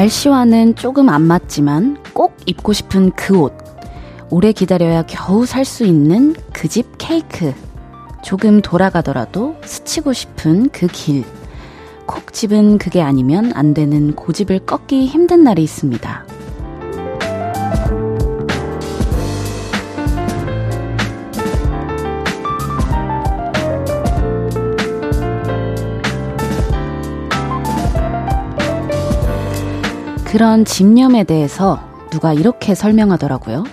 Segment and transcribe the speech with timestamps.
[0.00, 3.52] 날씨와는 조금 안 맞지만 꼭 입고 싶은 그 옷.
[4.30, 7.52] 오래 기다려야 겨우 살 수 있는 그 집 케이크.
[8.24, 11.24] 조금 돌아가더라도 스치고 싶은 그 길.
[12.06, 16.24] 콕 집은 그게 아니면 안 되는 고집을 꺾기 힘든 날이 있습니다.
[30.30, 31.80] 그런 집념에 대해서
[32.10, 33.64] 누가 이렇게 설명하더라고요.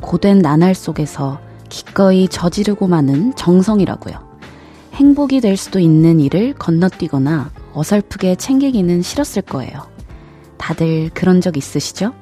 [0.00, 4.16] 고된 나날 속에서 기꺼이 저지르고 마는 정성이라고요.
[4.94, 9.86] 행복이 될 수도 있는 일을 건너뛰거나 어설프게 챙기기는 싫었을 거예요.
[10.58, 12.12] 다들 그런 적 있으시죠?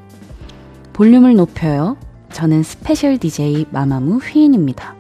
[0.92, 1.96] 볼륨을 높여요.
[2.34, 4.94] 저는 special DJ 마마무 휘인입니다.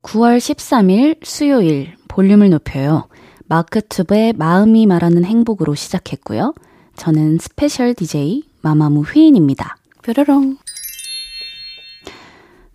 [0.00, 3.06] 9월 13일 수요일 볼륨을 높여요.
[3.48, 6.54] 마크투브의 마음이 말하는 행복으로 시작했고요.
[6.96, 9.76] 저는 special DJ 마마무 휘인입니다.
[10.02, 10.58] 뾰로롱.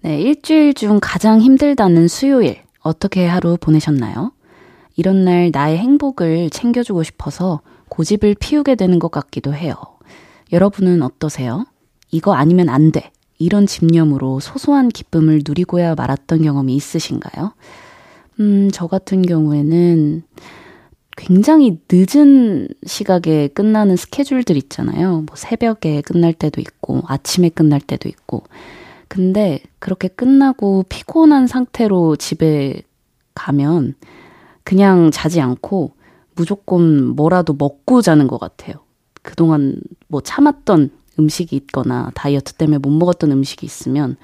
[0.01, 2.61] 네, 일주일 중 가장 힘들다는 수요일.
[2.81, 4.33] 어떻게 하루 보내셨나요?
[4.95, 9.75] 이런 날 나의 행복을 챙겨주고 싶어서 고집을 피우게 되는 것 같기도 해요.
[10.51, 11.65] 여러분은 어떠세요?
[12.11, 13.11] 이거 아니면 안 돼.
[13.37, 17.53] 이런 집념으로 소소한 기쁨을 누리고야 말았던 경험이 있으신가요?
[18.39, 20.23] 음, 저 같은 경우에는
[21.15, 25.23] 굉장히 늦은 시각에 끝나는 스케줄들 있잖아요.
[25.27, 28.43] 뭐 새벽에 끝날 때도 있고, 아침에 끝날 때도 있고.
[29.07, 32.81] 근데 그렇게 끝나고 피곤한 상태로 집에
[33.35, 33.93] 가면
[34.63, 35.91] 그냥 자지 않고
[36.35, 38.75] 무조건 뭐라도 먹고 자는 것 같아요.
[39.21, 44.17] 그동안 뭐 참았던 음식이 있거나 다이어트 때문에 못 먹었던 음식이 있으면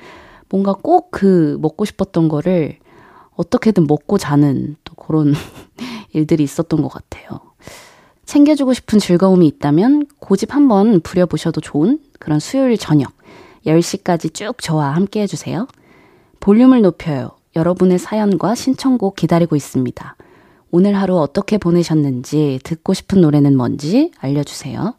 [0.49, 2.77] 뭔가 꼭 그 먹고 싶었던 거를
[3.35, 5.33] 어떻게든 먹고 자는 또 그런
[6.13, 7.39] 일들이 있었던 것 같아요.
[8.25, 13.11] 챙겨주고 싶은 즐거움이 있다면 고집 한번 부려보셔도 좋은 그런 수요일 저녁
[13.65, 15.67] 10시까지 쭉 저와 함께 해주세요.
[16.39, 17.31] 볼륨을 높여요.
[17.55, 20.15] 여러분의 사연과 신청곡 기다리고 있습니다.
[20.71, 24.93] 오늘 하루 어떻게 보내셨는지 듣고 싶은 노래는 뭔지 알려주세요.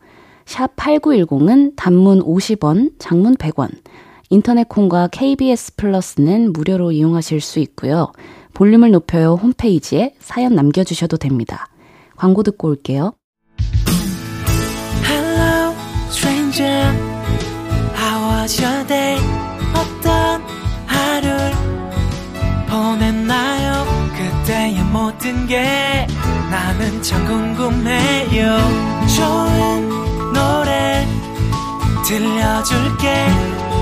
[0.46, 3.70] 샵 8910은 단문 50원, 장문 100원.
[4.30, 8.12] 인터넷 콩과 KBS 플러스는 무료로 이용하실 수 있고요.
[8.60, 11.68] 볼륨을 높여요 홈페이지에 사연 남겨주셔도 됩니다.
[12.14, 13.14] 광고 듣고 올게요.
[15.02, 15.74] Hello,
[16.10, 16.94] stranger.
[17.96, 19.18] How was your day?
[19.72, 20.42] 어떤
[20.86, 21.52] 하루를
[22.68, 23.86] 보냈나요?
[24.12, 26.06] 그때의 모든 게
[26.50, 28.58] 나는 참 궁금해요.
[29.16, 29.88] 좋은
[30.34, 31.08] 노래
[32.06, 33.24] 들려줄게.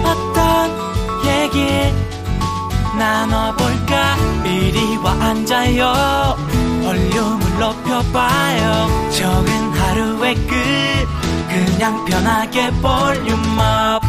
[0.05, 0.71] 어떤
[1.27, 1.67] 얘기
[2.97, 5.93] 나눠볼까 이리 와 앉아요.
[6.83, 9.11] 볼륨을 높여봐요.
[9.11, 10.57] 적은 하루의 끝.
[11.49, 14.03] 그냥 편하게 volume up.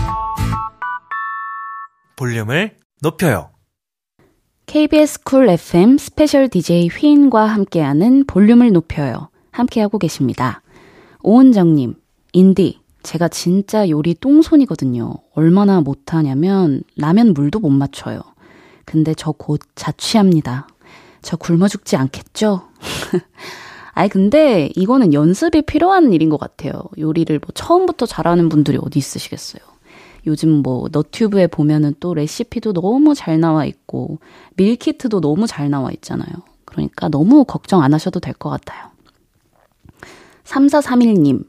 [2.16, 3.52] 볼륨을 높여요.
[4.66, 9.30] KBS 쿨 FM special DJ 휘인과 함께하는 볼륨을 높여요.
[9.52, 10.62] 함께하고 계십니다.
[11.24, 11.96] 오은정님
[12.34, 15.16] 인디 제가 진짜 요리 똥손이거든요.
[15.34, 18.22] 얼마나 못하냐면 라면 물도 못 맞춰요.
[18.90, 20.68] 근데 저 곧 자취합니다.
[21.22, 22.64] 저 굶어 죽지 않겠죠?
[23.94, 26.82] 아니, 근데 이거는 연습이 필요한 일인 것 같아요.
[26.98, 29.62] 요리를 뭐 처음부터 잘하는 분들이 어디 있으시겠어요?
[30.26, 34.18] 요즘 뭐 너튜브에 보면은 또 레시피도 너무 잘 나와 있고
[34.56, 36.30] 밀키트도 너무 잘 나와 있잖아요.
[36.66, 38.88] 그러니까 너무 걱정 안 하셔도 될 것 같아요.
[40.46, 41.46] 3431님,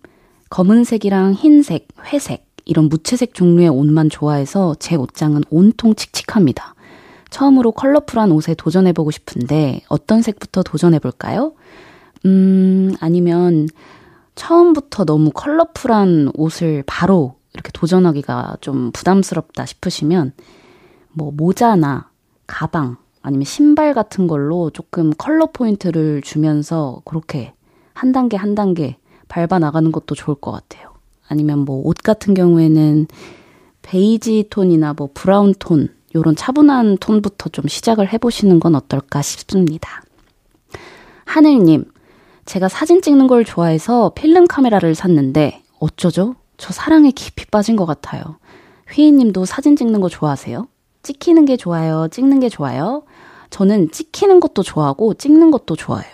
[0.50, 6.74] 검은색이랑 흰색, 회색, 이런 무채색 종류의 옷만 좋아해서 제 옷장은 온통 칙칙합니다.
[7.30, 11.52] 처음으로 컬러풀한 옷에 도전해보고 싶은데 어떤 색부터 도전해볼까요?
[12.26, 13.68] 음, 아니면
[14.34, 20.32] 처음부터 너무 컬러풀한 옷을 바로 이렇게 도전하기가 좀 부담스럽다 싶으시면
[21.12, 22.10] 뭐 모자나
[22.46, 27.52] 가방 아니면 신발 같은 걸로 조금 컬러 포인트를 주면서 그렇게
[27.92, 28.96] 한 단계 한 단계
[29.28, 30.90] 밟아 나가는 것도 좋을 것 같아요.
[31.28, 33.06] 아니면 뭐 옷 같은 경우에는
[33.82, 40.02] 베이지 톤이나 뭐 브라운 톤 요런 차분한 톤부터 좀 시작을 해보시는 건 어떨까 싶습니다.
[41.24, 41.84] 하늘님,
[42.46, 46.34] 제가 사진 찍는 걸 좋아해서 필름 카메라를 샀는데 어쩌죠?
[46.56, 48.38] 저 사랑에 깊이 빠진 것 같아요.
[48.92, 50.66] 휘인님도 사진 찍는 거 좋아하세요?
[51.02, 52.08] 찍히는 게 좋아요?
[52.10, 53.04] 찍는 게 좋아요?
[53.50, 56.12] 저는 찍히는 것도 좋아하고 찍는 것도 좋아해요.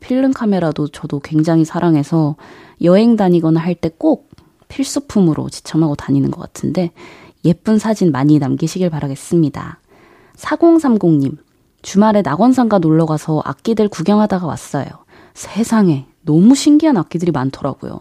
[0.00, 2.36] 필름 카메라도 저도 굉장히 사랑해서
[2.82, 4.28] 여행 다니거나 할 때 꼭
[4.68, 6.90] 필수품으로 지참하고 다니는 것 같은데
[7.46, 9.78] 예쁜 사진 많이 남기시길 바라겠습니다.
[10.36, 11.38] 4030님,
[11.80, 14.86] 주말에 낙원상가 놀러 가서 악기들 구경하다가 왔어요.
[15.34, 18.00] 세상에, 너무 신기한 악기들이 많더라고요.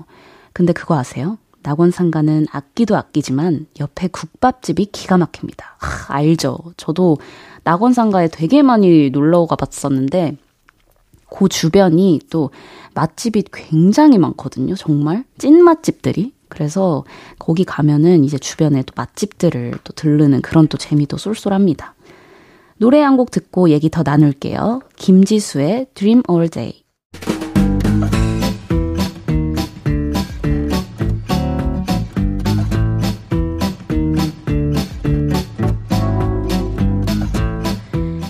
[0.51, 1.37] 근데 그거 아세요?
[1.61, 5.77] 낙원상가는 악기도 악기지만 옆에 국밥집이 기가 막힙니다.
[5.77, 6.57] 하, 알죠?
[6.77, 7.17] 저도
[7.63, 10.37] 낙원상가에 되게 많이 놀러 가봤었는데
[11.29, 12.51] 그 주변이 또
[12.93, 14.75] 맛집이 굉장히 많거든요.
[14.75, 16.34] 정말 찐 맛집들이.
[16.55, 17.03] 그래서
[17.37, 21.93] 거기 가면은 이제 주변에 또 맛집들을 또 들르는 그런 또 재미도 쏠쏠합니다.
[22.77, 24.81] 노래 한 곡 듣고 얘기 더 나눌게요.
[24.97, 26.83] 김지수의 Dream All Day.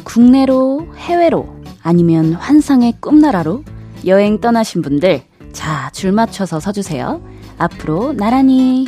[0.03, 3.63] 국내로, 해외로, 아니면 환상의 꿈나라로
[4.05, 7.21] 여행 떠나신 분들, 자, 줄 맞춰서 서주세요.
[7.57, 8.85] 앞으로 나란히.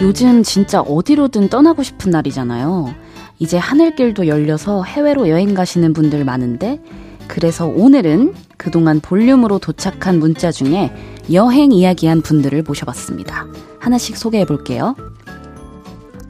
[0.00, 2.94] 요즘 진짜 어디로든 떠나고 싶은 날이잖아요.
[3.38, 6.80] 이제 하늘길도 열려서 해외로 여행 가시는 분들 많은데,
[7.28, 10.92] 그래서 오늘은 그동안 볼륨으로 도착한 문자 중에
[11.32, 13.46] 여행 이야기한 분들을 모셔봤습니다.
[13.78, 14.96] 하나씩 소개해 볼게요.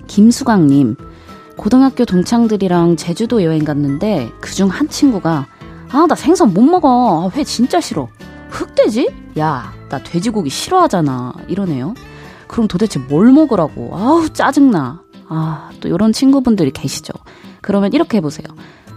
[0.09, 0.97] 김수광님,
[1.57, 5.47] 고등학교 동창들이랑 제주도 여행 갔는데 그중 한 친구가
[5.93, 7.29] 아, 나 생선 못 먹어.
[7.33, 8.09] 아, 회 진짜 싫어.
[8.51, 9.09] 흑돼지?
[9.39, 11.33] 야, 나 돼지고기 싫어하잖아.
[11.49, 11.95] 이러네요.
[12.47, 13.91] 그럼 도대체 뭘 먹으라고?
[13.97, 15.03] 아우, 짜증나.
[15.29, 17.13] 아, 또 이런 친구분들이 계시죠.
[17.61, 18.47] 그러면 이렇게 해보세요.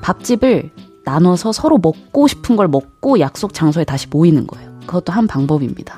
[0.02, 0.72] 밥집을
[1.06, 4.80] 나눠서 서로 먹고 싶은 걸 먹고 약속 장소에 다시 모이는 거예요.
[4.88, 5.98] 그것도 한 방법입니다.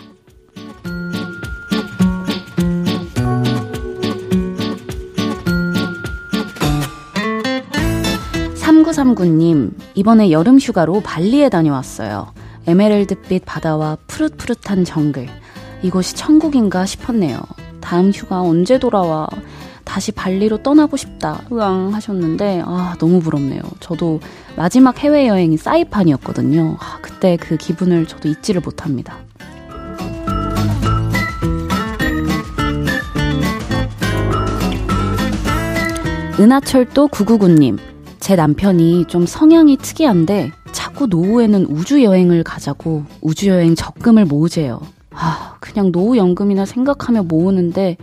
[8.95, 12.31] 3939님, 이번에 여름 휴가로 발리에 다녀왔어요.
[12.67, 15.27] 에메랄드빛 바다와 푸릇푸릇한 정글.
[15.81, 17.39] 이곳이 천국인가 싶었네요.
[17.81, 19.27] 다음 휴가 언제 돌아와?
[19.83, 21.41] 다시 발리로 떠나고 싶다.
[21.51, 23.61] 으앙 하셨는데, 아, 너무 부럽네요.
[23.81, 24.19] 저도
[24.55, 26.77] 마지막 해외여행이 사이판이었거든요.
[26.79, 29.17] 아, 그때 그 기분을 저도 잊지를 못합니다.
[36.39, 37.77] 은하철도 999님,
[38.25, 44.81] 제 남편이 좀 성향이 특이한데 자꾸 노후에는 우주여행을 가자고 우주여행 적금을 모으재요.
[45.11, 47.97] 아, 그냥 노후연금이나 생각하며 모으는데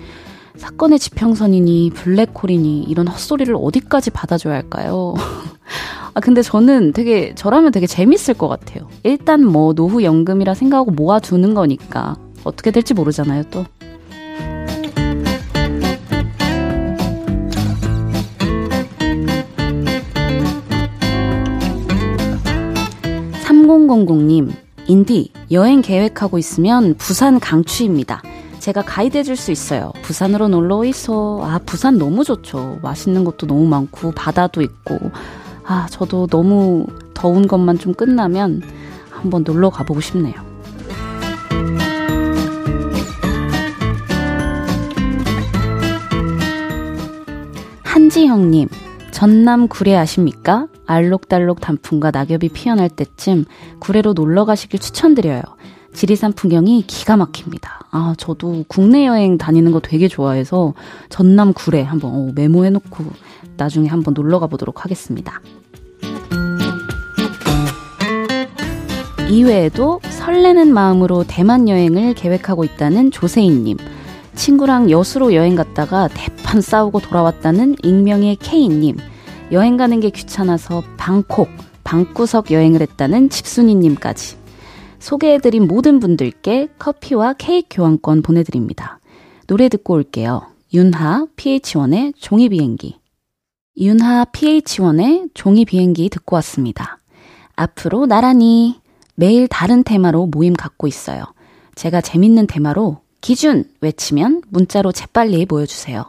[0.55, 5.15] 사건의 지평선이니 블랙홀이니 이런 헛소리를 어디까지 받아줘야 할까요?
[6.15, 8.89] 아, 근데 저는 되게, 저라면 되게 재밌을 것 같아요.
[9.03, 12.15] 일단 뭐 노후연금이라 생각하고 모아두는 거니까
[12.45, 13.67] 어떻게 될지 모르잖아요, 또.
[23.87, 24.53] 3000님,
[24.87, 28.23] 인디, 여행 계획하고 있으면 부산 강추입니다.
[28.59, 29.93] 제가 가이드 해줄 수 있어요.
[30.03, 31.41] 부산으로 놀러 오이소.
[31.43, 32.79] 아, 부산 너무 좋죠.
[32.83, 34.99] 맛있는 것도 너무 많고, 바다도 있고.
[35.65, 38.63] 아, 저도 너무 더운 것만 좀 끝나면
[39.11, 40.35] 한번 놀러 가보고 싶네요.
[47.83, 48.69] 한지형님,
[49.23, 50.67] 전남 구례 아십니까?
[50.85, 53.45] 알록달록 단풍과 낙엽이 피어날 때쯤
[53.79, 55.43] 구례로 놀러 가시길 추천드려요.
[55.95, 57.83] 지리산 풍경이 기가 막힙니다.
[57.93, 60.75] 아, 저도 국내 여행 다니는 거 되게 좋아해서
[61.09, 63.05] 전남 구례 한번 어, 메모해놓고
[63.57, 65.41] 나중에 한번 놀러 가보도록 하겠습니다.
[69.31, 73.77] 이외에도 설레는 마음으로 대만 여행을 계획하고 있다는 조세희님,
[74.35, 78.97] 친구랑 여수로 여행 갔다가 대판 싸우고 돌아왔다는 익명의 K님,
[79.53, 81.49] 여행 가는 게 귀찮아서 방콕,
[81.85, 84.39] 방구석 여행을 했다는 집순이님까지
[84.99, 88.99] 소개해드린 모든 분들께 커피와 케이크 교환권 보내드립니다.
[89.47, 90.47] 노래 듣고 올게요.
[90.73, 92.99] 윤하 PH1의 종이 비행기.
[93.77, 96.99] 윤하 PH1의 종이 비행기 듣고 왔습니다.
[97.55, 98.81] 앞으로 나란히
[99.15, 101.25] 매일 다른 테마로 모임 갖고 있어요.
[101.75, 106.05] 제가 재밌는 테마로 기준 외치면 문자로 재빨리 보여주세요.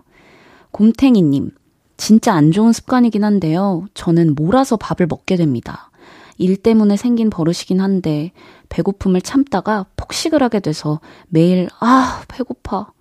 [0.71, 1.51] 곰탱이님,
[1.97, 3.85] 진짜 안 좋은 습관이긴 한데요.
[3.93, 5.91] 저는 몰아서 밥을 먹게 됩니다.
[6.37, 8.31] 일 때문에 생긴 버릇이긴 한데
[8.69, 12.91] 배고픔을 참다가 폭식을 하게 돼서 매일 아 배고파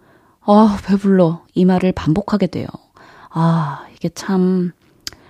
[0.43, 2.67] 아 배불러 이 말을 반복하게 돼요.
[3.31, 4.73] 아 이게 참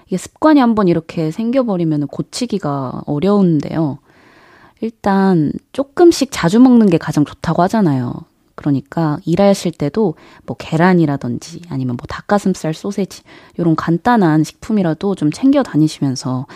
[0.06, 3.98] 이게 습관이 한번 이렇게 생겨버리면 고치기가 어려운데요.
[4.80, 8.12] 일단 조금씩 자주 먹는 게 가장 좋다고 하잖아요.
[8.54, 13.22] 그러니까 일하실 때도 뭐 계란이라든지 아니면 뭐 닭가슴살 소세지
[13.58, 16.46] 이런 간단한 식품이라도 좀 챙겨 다니시면서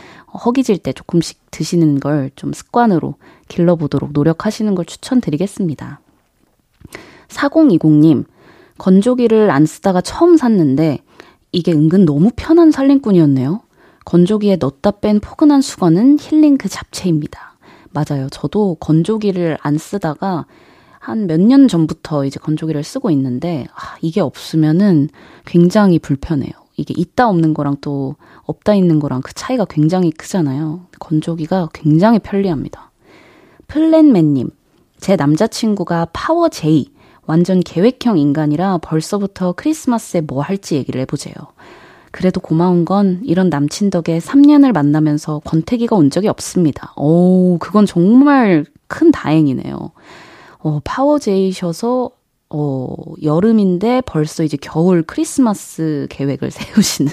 [0.45, 3.15] 허기질 때 조금씩 드시는 걸 좀 습관으로
[3.49, 6.01] 길러보도록 노력하시는 걸 추천드리겠습니다.
[7.29, 8.25] 4020님,
[8.79, 10.99] 건조기를 안 쓰다가 처음 샀는데
[11.53, 13.63] 이게 은근 너무 편한 살림꾼이었네요.
[14.05, 17.57] 건조기에 넣었다 뺀 포근한 수건은 힐링 그 잡채입니다.
[17.91, 18.29] 맞아요.
[18.31, 20.47] 저도 건조기를 안 쓰다가
[21.07, 25.09] 한 몇 년 전부터 이제 건조기를 쓰고 있는데, 아, 이게 없으면은
[25.45, 26.51] 굉장히 불편해요.
[26.77, 30.87] 이게 있다 없는 거랑 또 없다 있는 거랑 그 차이가 굉장히 크잖아요.
[30.99, 32.91] 건조기가 굉장히 편리합니다.
[33.69, 34.51] 플랜맨님,
[34.99, 36.91] 제 남자친구가 파워 J,
[37.25, 41.35] 완전 계획형 인간이라 벌써부터 크리스마스에 뭐 할지 얘기를 해보세요.
[42.11, 46.93] 그래도 고마운 건 이런 남친 덕에 3년을 만나면서 권태기가 온 적이 없습니다.
[46.97, 49.93] 오, 그건 정말 큰 다행이네요.
[50.67, 52.11] 어, 파워제이셔서
[52.51, 57.13] 어, 여름인데 벌써 이제 겨울 크리스마스 계획을 세우시는.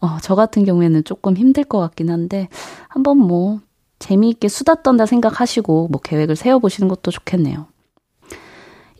[0.00, 2.48] 어, 저 같은 경우에는 조금 힘들 것 같긴 한데,
[2.88, 3.60] 한번 뭐,
[3.98, 7.66] 재미있게 수다 떤다 생각하시고, 뭐, 계획을 세워보시는 것도 좋겠네요.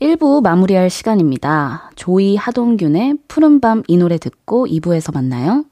[0.03, 1.91] 1부 마무리할 시간입니다.
[1.97, 5.65] 조이 하동균의 푸른밤 이 노래 듣고 2부에서 만나요.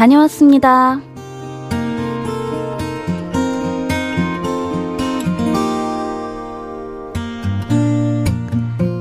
[0.00, 0.98] 다녀왔습니다.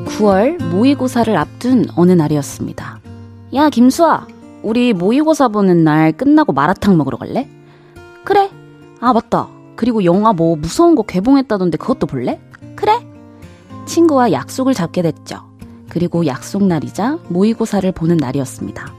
[0.07, 2.99] 9월 모의고사를 앞둔 어느 날이었습니다.
[3.53, 4.27] 야, 김수아,
[4.61, 7.47] 우리 모의고사 보는 날 끝나고 마라탕 먹으러 갈래?
[8.25, 8.49] 그래.
[8.99, 9.47] 아, 맞다.
[9.77, 12.41] 그리고 영화 뭐 무서운 거 개봉했다던데 그것도 볼래?
[12.75, 12.99] 그래.
[13.85, 15.49] 친구와 약속을 잡게 됐죠.
[15.87, 18.98] 그리고 약속 날이자 모의고사를 보는 날이었습니다.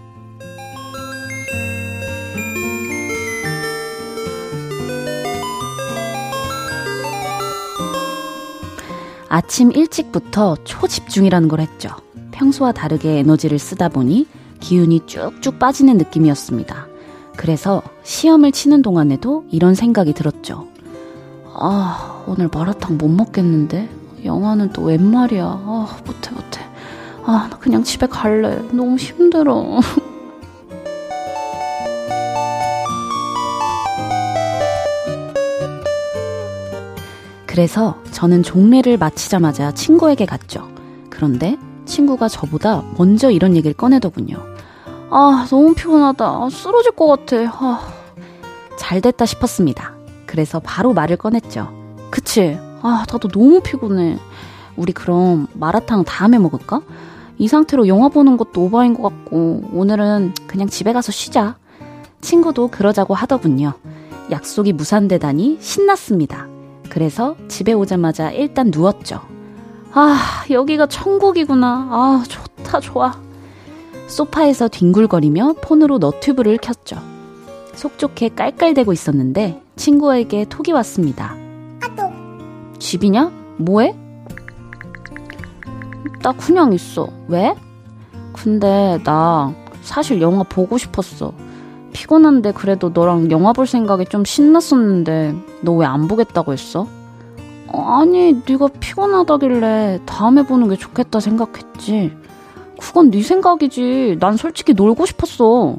[9.30, 11.90] 아침 일찍부터 초집중이라는 걸 했죠.
[12.32, 14.26] 평소와 다르게 에너지를 쓰다 보니
[14.58, 16.88] 기운이 쭉쭉 빠지는 느낌이었습니다.
[17.37, 20.66] 그래서 시험을 치는 동안에도 이런 생각이 들었죠.
[21.54, 23.88] 아, 오늘 마라탕 못 먹겠는데?
[24.25, 25.44] 영화는 또 웬 말이야.
[25.44, 26.60] 아, 못해, 못해.
[27.25, 28.56] 아, 나 그냥 집에 갈래.
[28.72, 29.78] 너무 힘들어.
[37.60, 40.66] 그래서 저는 종례를 마치자마자 친구에게 갔죠.
[41.10, 44.38] 그런데 친구가 저보다 먼저 이런 얘기를 꺼내더군요.
[45.10, 46.24] 아, 너무 피곤하다.
[46.24, 47.36] 아, 쓰러질 것 같아.
[47.52, 47.86] 아.
[48.78, 49.92] 잘 됐다 싶었습니다.
[50.24, 51.70] 그래서 바로 말을 꺼냈죠.
[52.08, 52.56] 그치?
[52.80, 54.16] 아, 나도 너무 피곤해.
[54.76, 56.80] 우리 그럼 마라탕 다음에 먹을까?
[57.36, 61.58] 이 상태로 영화 보는 것도 오바인 것 같고, 오늘은 그냥 집에 가서 쉬자.
[62.22, 63.74] 친구도 그러자고 하더군요.
[64.30, 66.48] 약속이 무산되다니 신났습니다.
[66.90, 69.20] 그래서 집에 오자마자 일단 누웠죠.
[69.92, 71.88] 아, 여기가 천국이구나.
[71.90, 73.18] 아, 좋다, 좋아.
[74.06, 76.97] 소파에서 뒹굴거리며 폰으로 너튜브를 켰죠.
[77.75, 81.35] 속 좋게 깔깔대고 있었는데 친구에게 톡이 왔습니다.
[81.80, 82.11] 아또
[82.78, 83.30] 집이냐?
[83.56, 83.97] 뭐해?
[86.23, 87.09] 나 그냥 있어.
[87.28, 87.54] 왜?
[88.32, 91.32] 근데 나 사실 영화 보고 싶었어.
[91.92, 96.87] 피곤한데 그래도 너랑 영화 볼 생각이 좀 신났었는데 너 왜 안 보겠다고 했어?
[97.73, 102.12] 아니 네가 피곤하다길래 다음에 보는 게 좋겠다 생각했지.
[102.80, 104.16] 그건 네 생각이지.
[104.20, 105.76] 난 솔직히 놀고 싶었어.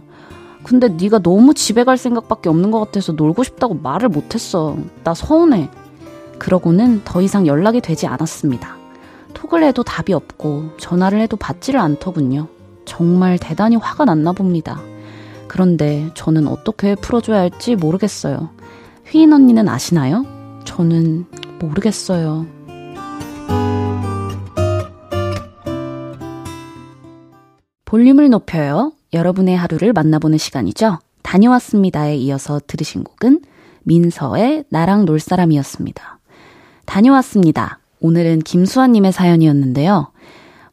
[0.64, 4.78] 근데 네가 너무 집에 갈 생각밖에 없는 것 같아서 놀고 싶다고 말을 못했어.
[5.04, 5.70] 나 서운해.
[6.38, 8.76] 그러고는 더 이상 연락이 되지 않았습니다.
[9.34, 12.48] 톡을 해도 답이 없고 전화를 해도 받지를 않더군요.
[12.86, 14.80] 정말 대단히 화가 났나 봅니다.
[15.52, 18.52] 그런데 저는 어떻게 풀어줘야 할지 모르겠어요.
[19.06, 20.26] 휘인 언니는 아시나요?
[20.64, 21.26] 저는
[21.60, 22.46] 모르겠어요.
[27.84, 28.94] 볼륨을 높여요.
[29.12, 31.00] 여러분의 하루를 만나보는 시간이죠.
[31.22, 33.42] 다녀왔습니다에 이어서 들으신 곡은
[33.84, 36.20] 민서의 나랑 놀 사람이었습니다.
[36.86, 37.80] 다녀왔습니다.
[38.00, 40.14] 오늘은 김수아님의 사연이었는데요.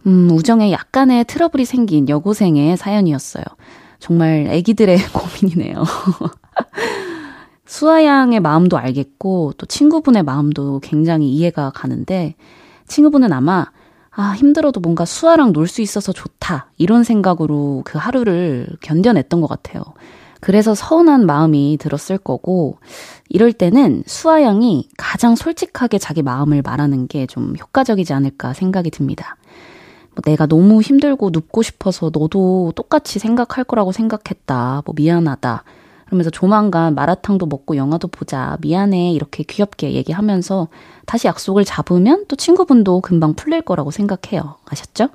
[0.06, 3.42] 음, 우정에 약간의 트러블이 생긴 여고생의 사연이었어요.
[3.99, 5.83] 정말 아기들의 고민이네요.
[7.67, 12.35] 수아양의 마음도 알겠고 또 친구분의 마음도 굉장히 이해가 가는데
[12.87, 13.67] 친구분은 아마
[14.11, 16.73] 아, 힘들어도 뭔가 수아랑 놀 수 있어서 좋다.
[16.76, 19.83] 이런 생각으로 그 하루를 견뎌냈던 것 같아요.
[20.40, 22.78] 그래서 서운한 마음이 들었을 거고,
[23.28, 29.37] 이럴 때는 수아 양이 가장 솔직하게 자기 마음을 말하는 게 좀 효과적이지 않을까 생각이 듭니다.
[30.18, 34.82] 뭐 내가 너무 힘들고 눕고 싶어서 너도 똑같이 생각할 거라고 생각했다.
[34.84, 35.62] 뭐 미안하다.
[36.06, 38.56] 그러면서 조만간 마라탕도 먹고 영화도 보자.
[38.60, 39.12] 미안해.
[39.12, 40.68] 이렇게 귀엽게 얘기하면서
[41.06, 44.56] 다시 약속을 잡으면 또 친구분도 금방 풀릴 거라고 생각해요.
[44.64, 45.08] 아셨죠?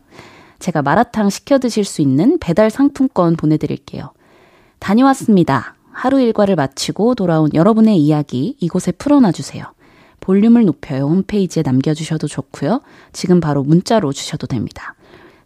[0.60, 4.12] 제가 마라탕 시켜 드실 수 있는 배달 상품권 보내드릴게요.
[4.80, 5.76] 다녀왔습니다.
[5.92, 9.66] 하루 일과를 마치고 돌아온 여러분의 이야기 이곳에 풀어놔 주세요.
[10.24, 11.04] 볼륨을 높여요.
[11.08, 12.82] 홈페이지에 남겨주셔도 좋고요.
[13.12, 14.96] 지금 바로 문자로 주셔도 됩니다.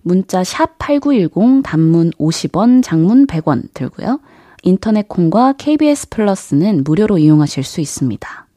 [0.03, 4.19] 문자 샵 8910 단문 50원, 장문 100원 들고요.
[4.61, 8.47] 인터넷 콩과 KBS 플러스는 무료로 이용하실 수 있습니다.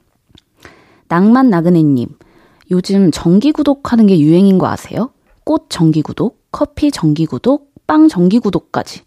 [1.08, 2.08] 낭만 나그네님,
[2.70, 5.12] 요즘 정기 구독하는 게 유행인 거 아세요?
[5.44, 9.00] 꽃 정기 구독, 커피 정기 구독, 빵 정기 구독까지.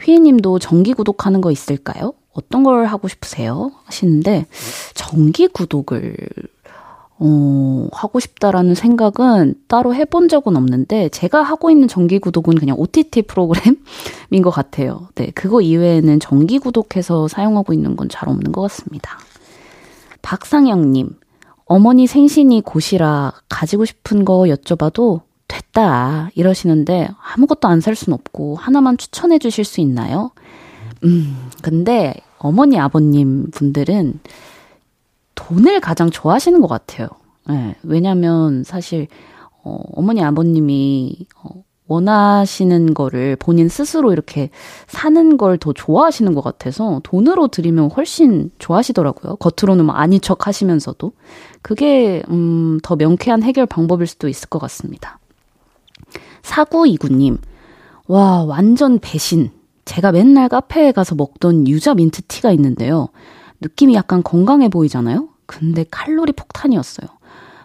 [0.00, 2.12] 휘애님도 정기 구독하는 거 있을까요?
[2.32, 3.72] 어떤 걸 하고 싶으세요?
[3.86, 4.46] 하시는데
[4.94, 6.14] 정기 구독을
[7.20, 13.22] 어, 하고 싶다라는 생각은 따로 해본 적은 없는데, 제가 하고 있는 정기 구독은 그냥 OTT
[13.22, 15.08] 프로그램인 것 같아요.
[15.16, 19.18] 네, 그거 이외에는 정기 구독해서 사용하고 있는 건 잘 없는 것 같습니다.
[20.22, 21.10] 박상영님,
[21.66, 28.96] 어머니 생신이 곧이라 가지고 싶은 거 여쭤봐도 됐다 이러시는데 아무것도 안 살 순 없고 하나만
[28.98, 30.30] 추천해 주실 수 있나요?
[31.04, 34.20] 음, 근데 어머니 아버님 분들은
[35.38, 37.08] 돈을 가장 좋아하시는 것 같아요.
[37.48, 39.06] 네, 왜냐면 사실
[39.62, 44.50] 어, 어머니 아버님이 어, 원하시는 거를 본인 스스로 이렇게
[44.88, 49.36] 사는 걸 더 좋아하시는 것 같아서 돈으로 드리면 훨씬 좋아하시더라고요.
[49.36, 51.12] 겉으로는 뭐 아닌 척 하시면서도.
[51.62, 55.18] 그게, 음, 더 명쾌한 해결 방법일 수도 있을 것 같습니다.
[56.42, 57.38] 사구이구님,
[58.06, 59.50] 와, 완전 배신.
[59.84, 63.08] 제가 맨날 카페에 가서 먹던 유자 민트 티가 있는데요.
[63.60, 65.28] 느낌이 약간 건강해 보이잖아요?
[65.46, 67.08] 근데 칼로리 폭탄이었어요.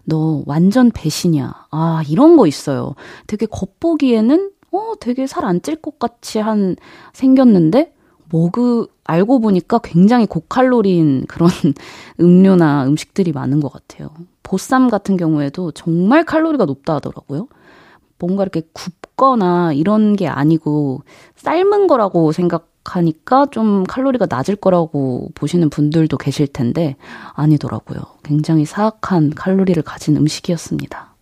[0.05, 1.67] 너 완전 배신이야.
[1.71, 2.95] 아, 이런 거 있어요.
[3.27, 6.75] 되게 겉보기에는, 어, 되게 살 안 찔 것 같이 한,
[7.13, 7.93] 생겼는데,
[8.29, 11.49] 뭐그, 알고 보니까 굉장히 고칼로리인 그런
[12.19, 14.09] 음료나 음식들이 많은 것 같아요.
[14.43, 17.47] 보쌈 같은 경우에도 정말 칼로리가 높다 하더라고요.
[18.19, 21.03] 뭔가 이렇게 굽거나 이런 게 아니고
[21.35, 26.95] 삶은 거라고 생각 하니까 좀 칼로리가 낮을 거라고 보시는 분들도 계실 텐데
[27.33, 27.99] 아니더라고요.
[28.23, 31.15] 굉장히 사악한 칼로리를 가진 음식이었습니다.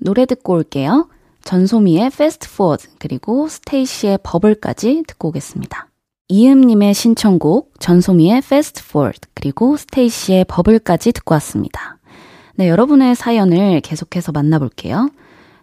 [0.00, 1.08] 노래 듣고 올게요.
[1.44, 5.88] 전소미의 Fast Forward 그리고 스테이시의 버블까지 듣고 오겠습니다.
[6.28, 11.98] 이음님의 신청곡 전소미의 Fast Forward 그리고 스테이시의 버블까지 듣고 왔습니다.
[12.54, 15.10] 네, 여러분의 사연을 계속해서 만나볼게요.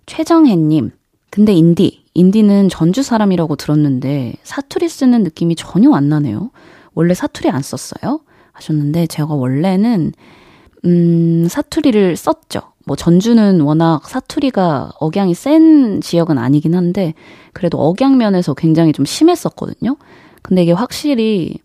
[0.07, 0.91] 최정혜님,
[1.29, 6.49] 근데 인디, 인디는 전주 사람이라고 들었는데 사투리 쓰는 느낌이 전혀 안 나네요.
[6.95, 8.21] 원래 사투리 안 썼어요?
[8.53, 10.13] 하셨는데 제가 원래는
[10.85, 12.61] 음, 사투리를 썼죠.
[12.87, 17.13] 뭐 전주는 워낙 사투리가 억양이 센 지역은 아니긴 한데
[17.53, 19.97] 그래도 억양 면에서 굉장히 좀 심했었거든요.
[20.41, 21.59] 근데 이게 확실히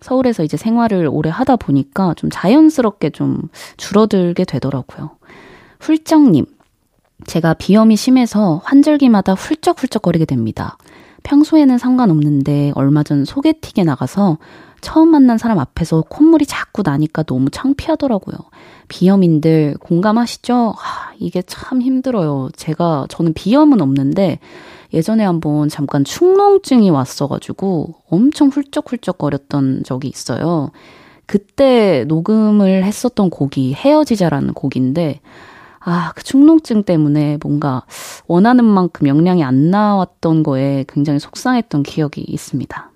[0.00, 5.10] 서울에서 이제 생활을 오래 하다 보니까 좀 자연스럽게 좀 줄어들게 되더라고요.
[5.78, 6.46] 훌정님,
[7.26, 10.76] 제가 비염이 심해서 환절기마다 훌쩍훌쩍거리게 됩니다.
[11.22, 14.38] 평소에는 상관없는데 얼마 전 소개팅에 나가서
[14.80, 18.36] 처음 만난 사람 앞에서 콧물이 자꾸 나니까 너무 창피하더라고요.
[18.88, 20.74] 비염인들 공감하시죠?
[20.76, 22.48] 하, 이게 참 힘들어요.
[22.56, 24.38] 제가, 저는 비염은 없는데
[24.92, 30.70] 예전에 한번 잠깐 축농증이 왔어가지고 엄청 훌쩍훌쩍거렸던 적이 있어요.
[31.26, 35.20] 그때 녹음을 했었던 곡이 헤어지자라는 곡인데
[35.80, 37.84] 아, 그 축농증 때문에 뭔가
[38.26, 42.90] 원하는 만큼 영량이 안 나왔던 거에 굉장히 속상했던 기억이 있습니다.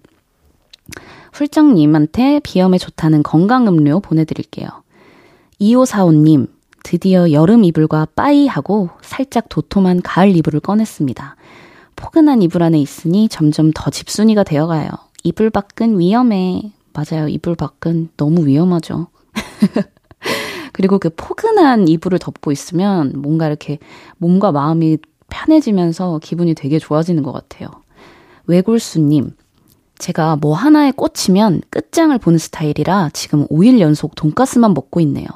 [1.32, 4.68] 훌정님한테 비염에 좋다는 건강음료 보내드릴게요.
[5.60, 6.48] 2545님,
[6.82, 11.36] 드디어 여름 이불과 빠이하고 살짝 도톰한 가을 이불을 꺼냈습니다.
[11.96, 14.90] 포근한 이불 안에 있으니 점점 더 집순이가 되어가요.
[15.22, 16.72] 이불 밖은 위험해.
[16.92, 17.28] 맞아요.
[17.28, 19.08] 이불 밖은 너무 위험하죠.
[20.74, 23.78] 그리고 그 포근한 이불을 덮고 있으면 뭔가 이렇게
[24.18, 24.98] 몸과 마음이
[25.30, 27.68] 편해지면서 기분이 되게 좋아지는 것 같아요.
[28.46, 29.30] 외골수님,
[29.98, 35.26] 제가 뭐 하나에 꽂히면 끝장을 보는 스타일이라 지금 5일 연속 돈가스만 먹고 있네요.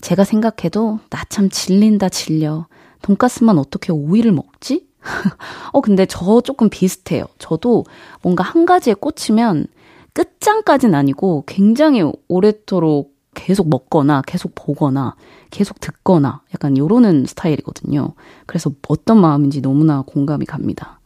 [0.00, 2.66] 제가 생각해도 나 참 질린다 질려.
[3.02, 4.86] 돈가스만 어떻게 5일을 먹지?
[5.72, 7.24] 어, 근데 저 조금 비슷해요.
[7.38, 7.84] 저도
[8.22, 9.66] 뭔가 한 가지에 꽂히면
[10.12, 15.16] 끝장까진 아니고 굉장히 오래도록 계속 먹거나 계속 보거나
[15.50, 18.14] 계속 듣거나 약간 요러는 스타일이거든요.
[18.46, 21.00] 그래서 어떤 마음인지 너무나 공감이 갑니다.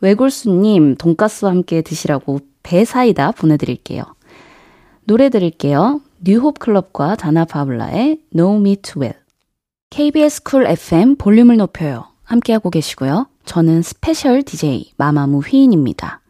[0.00, 4.04] 외골수님, 돈가스와 함께 드시라고 배 사이다 보내드릴게요.
[5.04, 6.00] 노래 드릴게요.
[6.22, 9.18] 뉴홉 클럽과 다나 파블라의 No Me Too Well.
[9.90, 12.06] KBS 쿨 FM 볼륨을 높여요.
[12.24, 13.26] 함께하고 계시고요.
[13.44, 16.20] 저는 special DJ 마마무 휘인입니다.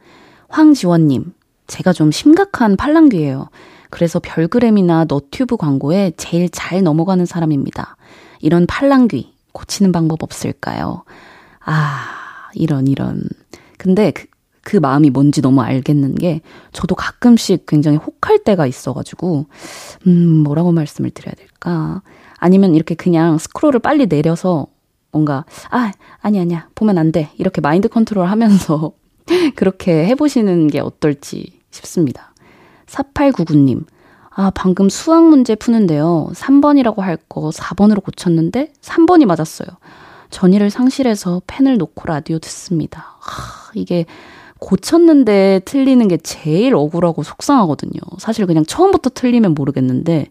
[0.49, 1.33] 황지원님,
[1.67, 3.49] 제가 좀 심각한 팔랑귀예요.
[3.95, 7.97] 그래서 별그램이나 너튜브 광고에 제일 잘 넘어가는 사람입니다.
[8.41, 11.05] 이런 팔랑귀 고치는 방법 없을까요?
[11.65, 13.23] 아, 이런, 이런.
[13.79, 14.27] 근데 그,
[14.63, 16.41] 그 마음이 뭔지 너무 알겠는 게
[16.73, 19.47] 저도 가끔씩 굉장히 혹할 때가 있어가지고,
[20.09, 22.03] 음, 뭐라고 말씀을 드려야 될까?
[22.39, 24.67] 아니면 이렇게 그냥 스크롤을 빨리 내려서
[25.13, 26.69] 뭔가, 아, 아니, 아니야.
[26.75, 27.31] 보면 안 돼.
[27.39, 28.91] 이렇게 마인드 컨트롤 하면서
[29.55, 32.34] 그렇게 해보시는 게 어떨지 싶습니다.
[32.87, 33.85] 4899님.
[34.31, 36.31] 아, 방금 수학 문제 푸는데요.
[36.35, 39.69] 3번이라고 할 거 4번으로 고쳤는데 3번이 맞았어요.
[40.31, 43.17] 전의를 상실해서 펜을 놓고 라디오 듣습니다.
[43.21, 44.07] 하, 이게
[44.59, 48.01] 고쳤는데 틀리는 게 제일 억울하고 속상하거든요.
[48.19, 50.31] 사실 그냥 처음부터 틀리면 모르겠는데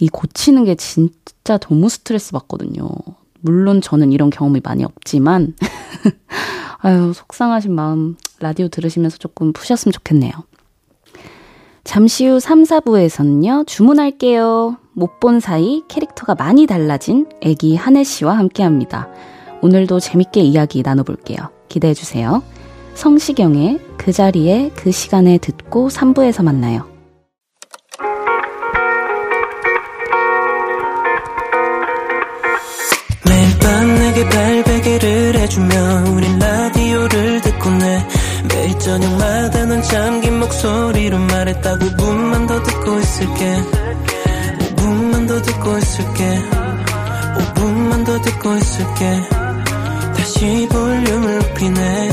[0.00, 2.88] 이 고치는 게 진짜 너무 스트레스 받거든요.
[3.40, 5.54] 물론 저는 이런 경험이 많이 없지만
[6.78, 10.32] 아유, 속상하신 마음 라디오 들으시면서 조금 푸셨으면 좋겠네요.
[11.84, 14.76] 잠시 후 3, 4부에서는요, 주문할게요.
[14.94, 19.08] 못 본 사이 캐릭터가 많이 달라진 애기 한혜 씨와 함께 합니다.
[19.62, 21.38] 오늘도 재밌게 이야기 나눠볼게요.
[21.68, 22.42] 기대해 주세요.
[22.94, 26.86] 성시경의 그 자리에 그 시간에 듣고 3부에서 만나요.
[33.26, 37.51] 매일 밤 내게 발베개를 해주며 우린 라디오를 내
[38.48, 43.56] 매일 저녁마다 넌 잠긴 목소리로 말했다 5분만 더 듣고 있을게.
[44.76, 46.38] 5분만 더 듣고 있을게.
[47.54, 49.20] 5분만 더 듣고 있을게.
[50.16, 52.08] 다시 볼륨을 높이네.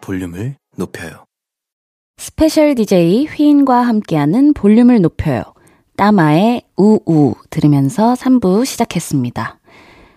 [0.00, 1.24] 볼륨을 높여요.
[2.18, 5.42] special DJ 휘인과 함께하는 볼륨을 높여요.
[5.96, 9.58] 따마의 우우 들으면서 3부 시작했습니다.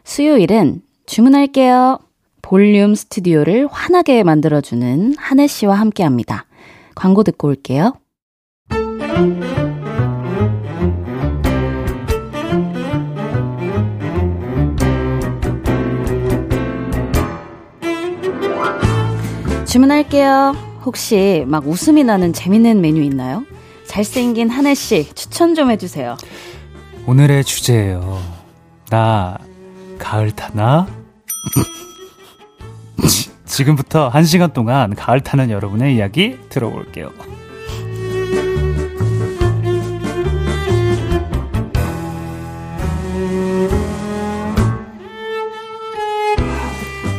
[0.03, 1.99] 수요일은 주문할게요.
[2.41, 6.45] 볼륨 스튜디오를 환하게 만들어주는 한해 씨와 함께 합니다.
[6.95, 7.93] 광고 듣고 올게요.
[19.67, 20.55] 주문할게요.
[20.85, 23.43] 혹시 막 웃음이 나는 재밌는 메뉴 있나요?
[23.87, 26.15] 잘생긴 한혜 씨 추천 좀 해주세요.
[27.07, 28.21] 오늘의 주제예요.
[28.89, 29.37] 나
[29.97, 30.87] 가을 타나?
[33.45, 37.11] 지금부터 한 시간 동안 가을 타는 여러분의 이야기 들어볼게요.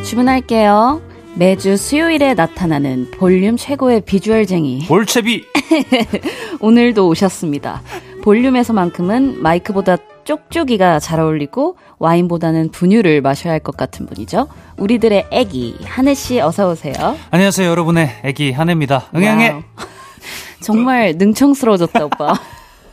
[0.05, 1.03] 주문할게요.
[1.35, 4.87] 매주 수요일에 나타나는 볼륨 최고의 비주얼쟁이.
[4.87, 5.45] 볼채비!
[6.61, 7.83] 오늘도 오셨습니다.
[8.23, 14.49] 볼륨에서만큼은 마이크보다 쪽쪽이가 잘 어울리고 와인보다는 분유를 마셔야 할 것 같은 분이죠.
[14.77, 17.17] 우리들의 애기 한혜 씨 어서 오세요.
[17.31, 19.07] 안녕하세요, 여러분의 애기 한혜입니다.
[19.15, 19.63] 응애응애.
[20.63, 22.35] 정말 능청스러워졌다 오빠.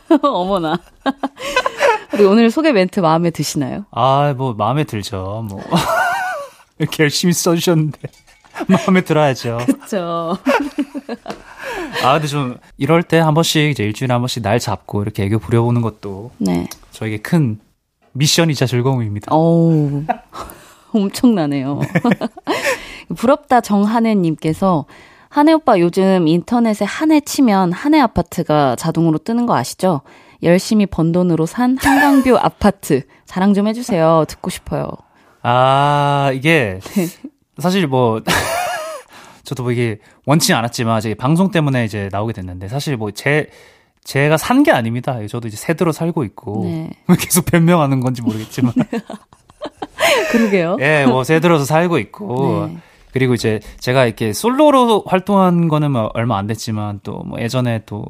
[0.22, 0.78] 어머나.
[2.14, 3.84] 우리 오늘 소개 멘트 마음에 드시나요?
[3.90, 5.44] 아, 뭐 마음에 들죠.
[5.48, 5.60] 뭐
[6.78, 7.98] 이렇게 열심히 써주셨는데
[8.68, 9.58] 마음에 들어야죠.
[9.66, 10.38] 그렇죠.
[12.02, 15.38] 아, 근데 좀 이럴 때 한 번씩 이제 일주일에 한 번씩 날 잡고 이렇게 애교
[15.38, 16.66] 부려보는 것도 네.
[16.90, 17.58] 저에게 큰
[18.12, 19.34] 미션이자 즐거움입니다.
[19.34, 20.02] 오,
[20.92, 21.80] 엄청나네요.
[23.16, 24.86] 부럽다 정한혜님께서
[25.28, 30.02] 한혜 오빠 요즘 인터넷에 한혜 치면 한혜 아파트가 자동으로 뜨는 거 아시죠?
[30.42, 34.24] 열심히 번 돈으로 산 한강뷰 아파트 자랑 좀 해주세요.
[34.28, 34.88] 듣고 싶어요.
[35.42, 36.78] 아 이게
[37.58, 38.20] 사실 뭐
[39.44, 43.48] 저도 뭐 이게 원치 않았지만 제 방송 때문에 이제 나오게 됐는데 사실 뭐 제
[44.04, 45.18] 제가 산 게 아닙니다.
[45.26, 46.90] 저도 이제 새들어 살고 있고 네.
[47.18, 48.74] 계속 변명하는 건지 모르겠지만
[50.30, 50.76] 그러게요.
[50.80, 52.78] 예, 뭐 새들어서 살고 있고 네.
[53.12, 58.04] 그리고 이제 제가 이렇게 솔로로 활동한 거는 뭐 얼마 안 됐지만 또 뭐 예전에 또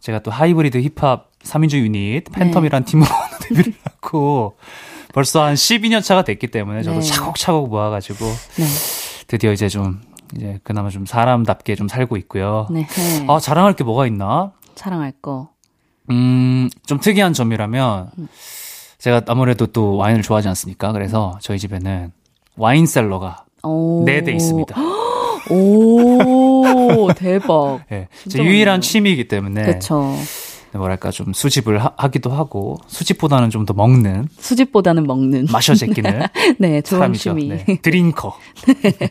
[0.00, 2.84] 제가 또 하이브리드 힙합 3인조 유닛 팬텀이란 네.
[2.84, 3.08] 팀으로
[3.42, 4.56] 데뷔를 하고
[5.12, 7.06] 벌써 한 12년 차가 됐기 때문에 저도 네.
[7.06, 8.64] 차곡차곡 모아가지고 네.
[9.26, 10.00] 드디어 이제 좀
[10.36, 12.66] 이제 그나마 좀 사람답게 좀 살고 있고요.
[12.70, 12.86] 네.
[13.28, 14.52] 아, 자랑할 게 뭐가 있나?
[14.74, 15.48] 자랑할 거.
[16.10, 18.28] 음, 좀 특이한 점이라면 음.
[18.98, 20.92] 제가 아무래도 또 와인을 좋아하지 않습니까?
[20.92, 22.12] 그래서 저희 집에는
[22.56, 23.44] 와인 cellar가
[24.04, 24.76] 네 대 있습니다.
[25.50, 27.80] 오, 대박.
[27.88, 29.62] 네, 제 유일한 취미이기 때문에.
[29.64, 30.14] 그렇죠.
[30.72, 36.22] 뭐랄까 좀 수집을 하, 기도 하고 수집보다는 좀 더 먹는 수집보다는 먹는 마셔 제끼는
[36.60, 37.36] 네 좋은 사람이죠.
[37.38, 38.36] 취미 네, 드링커
[38.82, 39.10] 네.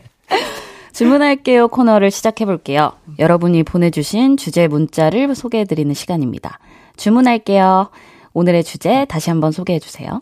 [1.00, 6.58] 질문할게요 코너를 시작해 볼게요 여러분이 보내주신 주제 문자를 소개해 드리는 시간입니다
[6.96, 7.88] 주문할게요
[8.34, 10.20] 오늘의 주제 다시 한번 소개해 주세요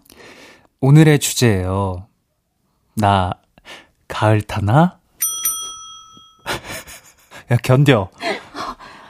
[0.81, 2.07] 오늘의 주제예요
[2.95, 3.33] 나
[4.07, 4.99] 가을 타나
[7.51, 8.09] 야 견뎌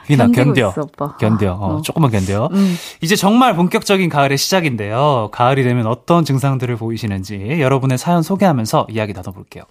[0.07, 0.69] 휘나 견뎌.
[0.69, 1.51] 있어, 견뎌.
[1.51, 1.81] 어, 어.
[1.83, 2.49] 조금만 견뎌.
[2.51, 2.75] 음.
[2.99, 5.29] 이제 정말 본격적인 가을의 시작인데요.
[5.31, 9.65] 가을이 되면 어떤 증상들을 보이시는지 여러분의 사연 소개하면서 이야기 나눠볼게요.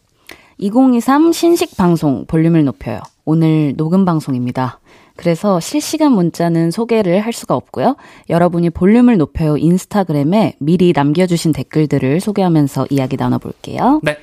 [0.59, 3.01] 2023 신식 방송 볼륨을 높여요.
[3.25, 4.81] 오늘 녹음 방송입니다.
[5.17, 7.97] 그래서 실시간 문자는 소개를 할 수가 없고요.
[8.29, 14.01] 여러분이 볼륨을 높여요 인스타그램에 미리 남겨주신 댓글들을 소개하면서 이야기 나눠볼게요.
[14.03, 14.17] 네.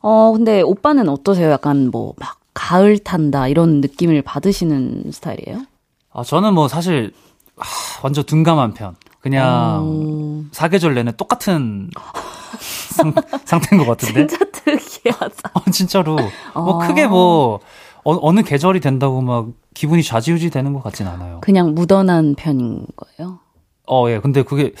[0.00, 1.50] 어, 근데 오빠는 어떠세요?
[1.50, 5.64] 약간 뭐, 막, 가을 탄다 이런 느낌을 받으시는 스타일이에요?
[6.12, 7.12] 아 저는 뭐 사실
[7.56, 7.64] 아,
[8.02, 8.94] 완전 둔감한 편.
[9.20, 10.44] 그냥 오...
[10.52, 11.88] 사계절 내내 똑같은
[12.94, 14.26] 상, 상태인 것 같은데.
[14.26, 15.50] 진짜 특이하다.
[15.54, 16.16] 어, 진짜로.
[16.54, 16.60] 어...
[16.60, 17.60] 뭐 크게 뭐
[18.04, 21.40] 어, 느 계절이 된다고 막 기분이 좌지우지 되는 것 같진 않아요.
[21.40, 23.38] 그냥 묻어난 편인 거예요?
[23.86, 24.20] 어, 예.
[24.20, 24.72] 근데 그게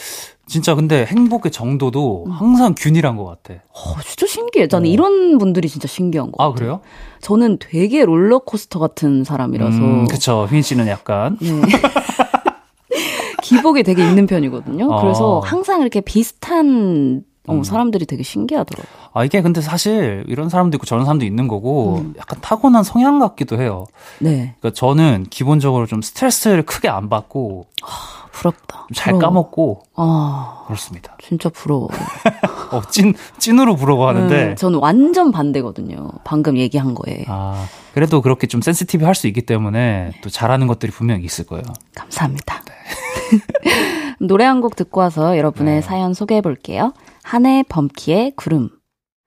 [0.46, 2.30] 진짜 근데 행복의 정도도 음.
[2.32, 3.60] 항상 균일한 것 같아.
[3.70, 4.68] 어, 진짜 신기해.
[4.68, 4.92] 저는 어.
[4.92, 6.54] 이런 분들이 진짜 신기한 것 아, 같아요.
[6.54, 6.80] 그래요?
[7.20, 9.78] 저는 되게 롤러코스터 같은 사람이라서.
[9.78, 10.46] 음, 그쵸.
[10.50, 11.38] 휘인 씨는 약간.
[11.40, 11.48] 네.
[13.42, 14.86] 기복이 되게 있는 편이거든요.
[14.90, 15.00] 어.
[15.00, 17.64] 그래서 항상 이렇게 비슷한 어, 음.
[17.64, 19.10] 사람들이 되게 신기하더라고요.
[19.14, 22.14] 아, 이게 근데 사실 이런 사람도 있고 저런 사람도 있는 거고 음.
[22.18, 23.86] 약간 타고난 성향 같기도 해요.
[24.20, 24.54] 네.
[24.60, 28.86] 그러니까 저는 기본적으로 좀 스트레스를 크게 안 받고 아, 부럽다.
[28.94, 29.20] 잘 부러워.
[29.20, 31.16] 까먹고 아, 그렇습니다.
[31.20, 31.88] 진짜 부러워.
[32.70, 36.10] 어, 찐 찐으로 부러워하는데 음, 저는 완전 반대거든요.
[36.24, 37.24] 방금 얘기한 거에.
[37.28, 39.78] 아, 그래도 그렇게 좀 sensitive 할 수 있기 때문에
[40.14, 40.20] 네.
[40.22, 41.64] 또 잘하는 것들이 분명히 있을 거예요.
[41.94, 42.62] 감사합니다.
[42.64, 43.38] 네.
[44.20, 45.80] 노래 한 곡 듣고 와서 여러분의 네.
[45.80, 46.92] 사연 소개해 볼게요.
[47.22, 48.70] 한해 범키의 구름.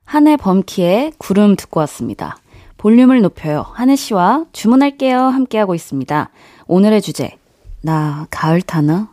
[0.05, 2.37] 한해 범키의 구름 듣고 왔습니다.
[2.77, 3.65] 볼륨을 높여요.
[3.73, 5.19] 한혜 씨와 주문할게요.
[5.19, 6.29] 함께하고 있습니다.
[6.67, 7.37] 오늘의 주제.
[7.81, 9.09] 나 가을 타나?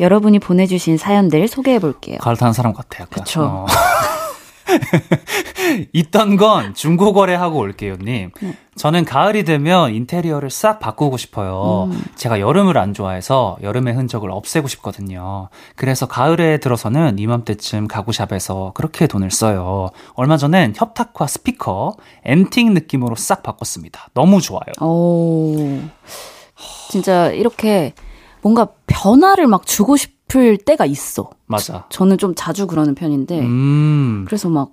[0.00, 2.18] 여러분이 보내주신 사연들 소개해 볼게요.
[2.20, 3.06] 가을 타는 사람 같아요.
[3.10, 3.42] 그쵸.
[3.42, 3.66] 어.
[5.92, 8.30] 있던 건 중고 거래하고 올게요님.
[8.40, 8.54] 네.
[8.76, 11.88] 저는 가을이 되면 인테리어를 싹 바꾸고 싶어요.
[11.92, 12.04] 음.
[12.16, 15.48] 제가 여름을 안 좋아해서 여름의 흔적을 없애고 싶거든요.
[15.76, 19.90] 그래서 가을에 들어서는 이맘때쯤 가구샵에서 그렇게 돈을 써요.
[20.14, 24.08] 얼마 전엔 협탁화 스피커 앤틱 느낌으로 싹 바꿨습니다.
[24.14, 24.72] 너무 좋아요.
[24.80, 25.80] 오.
[26.90, 27.94] 진짜 이렇게
[28.44, 31.30] 뭔가 변화를 막 주고 싶을 때가 있어.
[31.46, 31.86] 맞아.
[31.88, 33.40] 저 는 좀 자주 그러는 편인데.
[33.40, 34.24] 음.
[34.26, 34.70] 그래서 막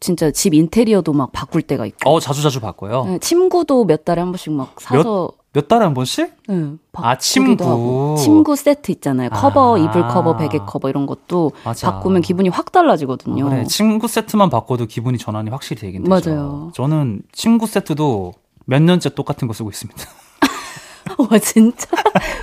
[0.00, 2.10] 진짜 집 인테리어도 막 바꿀 때가 있고.
[2.10, 3.04] 어, 자주 자주 바꿔요.
[3.04, 6.32] 네, 침구도 몇 달에 한 번씩 막 사서 몇, 몇 달에 한 번씩?
[6.48, 6.72] 네.
[6.94, 7.64] 아, 침구.
[7.64, 8.16] 하고.
[8.18, 9.30] 침구 세트 있잖아요.
[9.30, 9.78] 커버, 아.
[9.78, 11.90] 이불 커버, 베개 커버 이런 것도 맞아.
[11.92, 13.46] 바꾸면 기분이 확 달라지거든요.
[13.46, 13.64] 어, 그래.
[13.64, 16.30] 침구 세트만 바꿔도 기분이 전환이 확실히 되긴 되죠.
[16.30, 16.70] 맞아요.
[16.74, 18.32] 저는 침구 세트도
[18.66, 20.02] 몇 년째 똑같은 거 쓰고 있습니다.
[21.18, 21.88] 와 진짜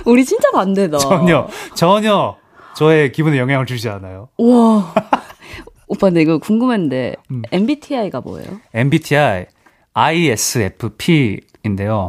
[0.04, 0.98] 우리 진짜 반대다.
[0.98, 2.36] 전혀 전혀
[2.74, 4.28] 저의 기분에 영향을 주지 않아요.
[4.38, 4.94] 와
[5.88, 7.42] 오빠 근데 이거 궁금한데 음.
[7.50, 8.60] MBTI가 뭐예요?
[8.72, 9.46] MBTI
[9.94, 11.34] ISFP인데요.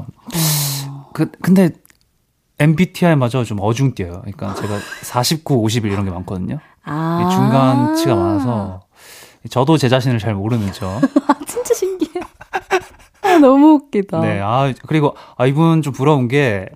[0.08, 1.10] 어...
[1.14, 1.70] 그 근데
[2.60, 4.22] MBTI마저 좀 어중뛰어요.
[4.22, 6.60] 그러니까 제가 49, 51 이런 게 많거든요.
[6.86, 8.82] 아~ 중간치가 많아서
[9.50, 11.02] 저도 제 자신을 잘 모르는 죠.
[11.46, 12.13] 진짜 신기해.
[13.24, 14.20] 아, 너무 웃기다.
[14.22, 16.68] 네, 아, 그리고, 아, 이분 좀 부러운 게,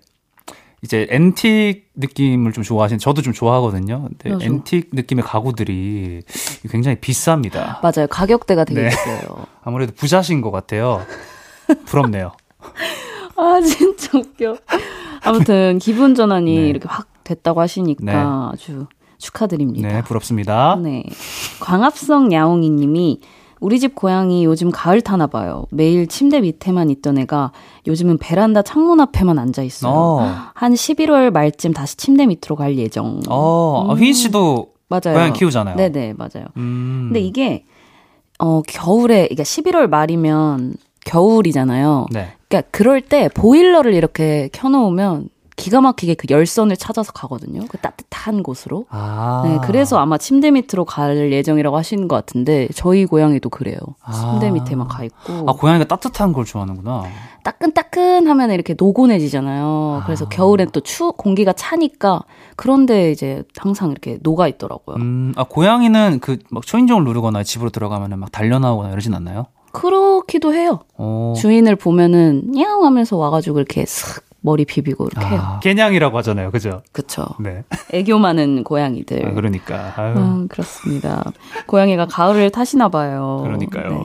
[0.83, 4.07] 이제 앤틱 느낌을 좀 좋아하시는 저도 좀 좋아하거든요.
[4.07, 4.45] 근데 맞아.
[4.45, 6.21] 앤틱 느낌의 가구들이
[6.69, 7.81] 굉장히 비쌉니다.
[7.81, 8.07] 맞아요.
[8.09, 8.87] 가격대가 되게 네.
[8.87, 9.47] 있어요.
[9.63, 11.01] 아무래도 부자신 것 같아요.
[11.85, 12.31] 부럽네요.
[13.35, 14.57] 아 진짜 웃겨.
[15.23, 16.67] 아무튼 기분 전환이 네.
[16.69, 18.13] 이렇게 확 됐다고 하시니까 네.
[18.13, 18.85] 아주
[19.17, 19.87] 축하드립니다.
[19.87, 20.77] 네, 부럽습니다.
[20.81, 21.03] 네.
[21.59, 23.19] 광합성 야옹이 님이
[23.59, 25.65] 우리 집 고양이 요즘 가을 타나 봐요.
[25.71, 27.51] 매일 침대 밑에만 있던 애가
[27.87, 29.91] 요즘은 베란다 창문 앞에만 앉아 있어요.
[29.91, 30.35] 어.
[30.53, 33.21] 한 11월 말쯤 다시 침대 밑으로 갈 예정.
[33.29, 33.97] 어, 음.
[33.97, 35.15] 휘인 씨도 맞아요.
[35.15, 35.75] 고양이 키우잖아요.
[35.75, 36.45] 네네, 맞아요.
[36.57, 37.07] 음.
[37.07, 37.65] 근데 이게
[38.39, 42.07] 어 겨울에 그러니까 11월 말이면 겨울이잖아요.
[42.11, 42.33] 네.
[42.47, 47.61] 그러니까 그럴 때 보일러를 이렇게 켜놓으면 기가 막히게 그 열선을 찾아서 가거든요.
[47.67, 48.85] 그 따뜻한 곳으로.
[48.89, 49.41] 아.
[49.43, 53.75] 네, 그래서 아마 침대 밑으로 갈 예정이라고 하시는 것 같은데 저희 고양이도 그래요.
[54.03, 54.13] 아.
[54.13, 55.49] 침대 밑에만 가 있고.
[55.49, 57.03] 아, 고양이가 따뜻한 걸 좋아하는구나.
[57.43, 60.03] 따끈따끈하면 이렇게 노곤해지잖아요.
[60.05, 60.29] 그래서 아.
[60.29, 62.21] 겨울엔 또 추, 공기가 차니까
[62.55, 64.97] 그런데 이제 항상 이렇게 녹아 있더라고요.
[64.97, 69.47] 음, 아, 고양이는 그 막 초인종을 누르거나 집으로 들어가면은 막 달려 나오거나 이러진 않나요?
[69.71, 70.79] 그렇기도 해요.
[70.97, 71.33] 오.
[71.35, 75.59] 주인을 보면은 냥 하면서 와가지고 이렇게 슥 머리 비비고 이렇게 아, 해요.
[75.61, 76.51] 개냥이라고 하잖아요.
[76.51, 76.81] 그죠?
[76.93, 77.25] 그쵸.
[77.37, 77.65] 네.
[77.91, 79.25] 애교 많은 고양이들.
[79.25, 79.93] 아, 그러니까.
[80.15, 81.33] 음, 그렇습니다.
[81.65, 83.41] 고양이가 가을을 타시나 봐요.
[83.43, 83.89] 그러니까요.
[83.89, 84.03] 네.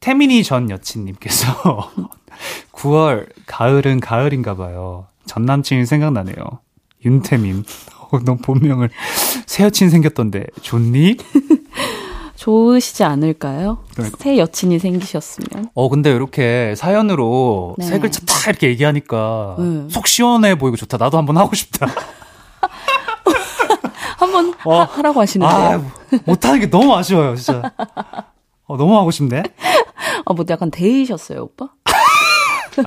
[0.00, 1.92] 태민이 전 여친님께서
[2.74, 5.06] 9월 가을은 가을인가 봐요.
[5.26, 6.34] 전 남친이 생각나네요.
[7.04, 7.62] 윤태민.
[8.10, 8.90] 어, 넌 본명을
[9.46, 11.18] 새 여친 생겼던데 좋니?
[12.42, 13.78] 좋으시지 않을까요?
[13.92, 14.16] 그러니까.
[14.18, 15.68] 새 여친이 생기셨으면.
[15.74, 17.86] 어, 근데 이렇게 사연으로 네.
[17.86, 19.86] 새 글자 딱 이렇게 얘기하니까 네.
[19.88, 20.96] 속 시원해 보이고 좋다.
[20.96, 21.86] 나도 한번 하고 싶다.
[24.18, 24.82] 한번 어.
[24.82, 25.56] 하라고 하시는데요.
[25.56, 25.80] 아,
[26.24, 27.62] 못하는 게 너무 아쉬워요, 진짜.
[28.66, 29.44] 어, 너무 하고 싶네.
[30.24, 31.68] 아, 뭐 약간 데이셨어요, 오빠?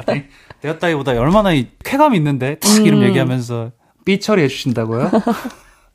[0.06, 0.24] 아니,
[0.60, 2.86] 되었다기보다 얼마나 이 쾌감 있는데 탁 음.
[2.86, 3.72] 이름 얘기하면서
[4.04, 5.12] 삐 처리해 주신다고요?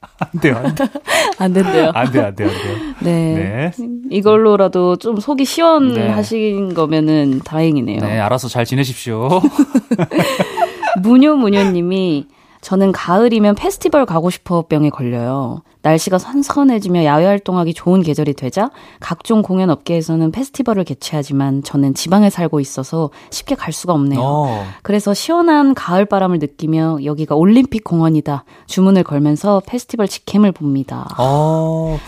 [0.00, 0.84] 안 돼요, 안 돼.
[1.38, 1.90] 안 된대요.
[1.94, 2.94] 안 돼요, 안 돼요, 안 돼요.
[3.00, 3.72] 네.
[3.76, 3.86] 네.
[4.10, 6.74] 이걸로라도 좀 속이 시원하신 네.
[6.74, 8.00] 거면은 다행이네요.
[8.00, 9.28] 네, 알아서 잘 지내십시오.
[11.02, 12.26] 무뇨무뇨님이
[12.60, 15.62] 저는 가을이면 페스티벌 가고 싶어 병에 걸려요.
[15.82, 18.70] 날씨가 선선해지며 야외 활동하기 좋은 계절이 되자
[19.00, 24.20] 각종 공연 업계에서는 페스티벌을 개최하지만 저는 지방에 살고 있어서 쉽게 갈 수가 없네요.
[24.20, 24.64] 어.
[24.82, 31.08] 그래서 시원한 가을 바람을 느끼며 여기가 올림픽 공원이다 주문을 걸면서 페스티벌 직캠을 봅니다.
[31.18, 31.98] 어.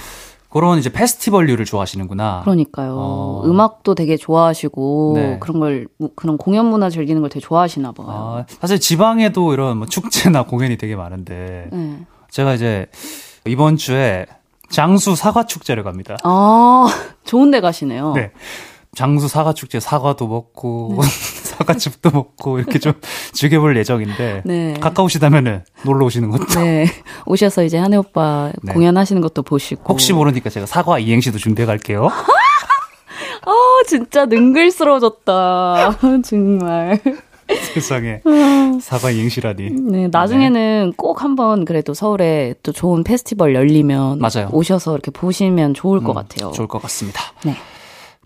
[0.53, 2.43] 그런 이제 페스티벌류를 좋아하시는구나.
[2.45, 2.95] 그러니까요.
[2.97, 3.43] 어.
[3.47, 5.39] 음악도 되게 좋아하시고 네.
[5.41, 8.07] 그런 걸 그런 공연 문화 즐기는 걸 되게 좋아하시나 봐요.
[8.09, 11.99] 아, 사실 지방에도 이런 뭐 축제나 공연이 되게 많은데 네.
[12.31, 12.87] 제가 이제
[13.47, 14.27] 이번 주에
[14.69, 16.17] 장수 사과 축제를 갑니다.
[16.23, 16.87] 아,
[17.25, 18.13] 좋은 데 가시네요.
[18.13, 18.33] 네.
[18.95, 21.09] 장수 사과 축제 사과도 먹고 네.
[21.53, 22.93] 사과즙도 먹고 이렇게 좀
[23.33, 24.75] 즐겨볼 예정인데 네.
[24.81, 26.87] 가까우시다면은 놀러 오시는 것도 네
[27.25, 28.73] 오셔서 이제 한혜 오빠 네.
[28.73, 32.07] 공연하시는 것도 보시고 혹시 모르니까 제가 사과 이행시도 준비해 갈게요.
[33.45, 33.53] 아
[33.89, 37.01] 진짜 능글스러워졌다 정말.
[37.75, 38.23] 세상에
[38.81, 39.71] 사과 이행시라니.
[39.71, 40.93] 네, 나중에는 네.
[40.97, 44.49] 꼭 한번 그래도 서울에 또 좋은 페스티벌 열리면 맞아요.
[44.53, 46.51] 오셔서 이렇게 보시면 좋을 음, 것 같아요.
[46.53, 47.21] 좋을 것 같습니다.
[47.45, 47.57] 네.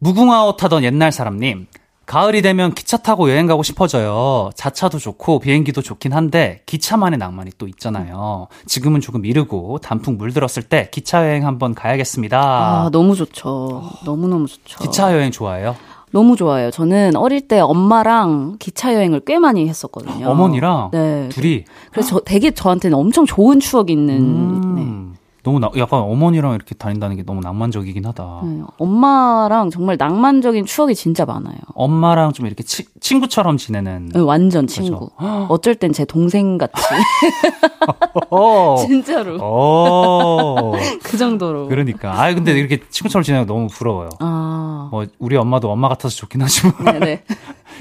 [0.01, 1.67] 무궁화호 타던 옛날 사람님.
[2.05, 4.51] 가을이 되면 기차 타고 여행 가고 싶어져요.
[4.55, 8.47] 자차도 좋고 비행기도 좋긴 한데 기차만의 낭만이 또 있잖아요.
[8.67, 12.39] 지금은 조금 미루고 단풍 물들었을 때 기차 여행 한번 가야겠습니다.
[12.41, 13.91] 아, 너무 좋죠.
[14.05, 14.79] 너무너무 좋죠.
[14.79, 15.75] 기차 여행 좋아해요?
[16.13, 16.71] 너무 좋아해요.
[16.71, 20.31] 저는 어릴 때 엄마랑 기차 여행을 꽤 많이 했었거든요.
[20.31, 21.29] 어머니랑 네.
[21.31, 21.65] 둘이.
[21.91, 24.75] 그래서 저, 되게 저한테는 엄청 좋은 추억이 있는 음.
[24.77, 25.16] 네.
[25.47, 28.41] 너무 나, 약간 어머니랑 이렇게 다닌다는 게 너무 낭만적이긴 하다.
[28.43, 31.55] 네, 엄마랑 정말 낭만적인 추억이 진짜 많아요.
[31.77, 34.09] 엄마랑 좀 이렇게 치, 친구처럼 지내는.
[34.13, 35.11] 네, 완전 친구.
[35.17, 35.47] 그렇죠?
[35.49, 36.73] 어쩔 땐 제 동생 같이.
[38.89, 39.39] 진짜로.
[41.05, 41.69] 그 정도로.
[41.69, 42.21] 그러니까.
[42.21, 44.09] 아 근데 이렇게 친구처럼 지내는 거 너무 부러워요.
[44.19, 44.89] 아.
[44.91, 46.75] 뭐 우리 엄마도 엄마 같아서 좋긴 하지만.
[46.85, 46.99] 네네.
[46.99, 47.23] 네.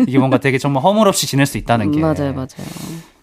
[0.07, 1.99] 이게 뭔가 되게 정말 허물 없이 지낼 수 있다는 게.
[1.99, 2.47] 맞아요, 맞아요.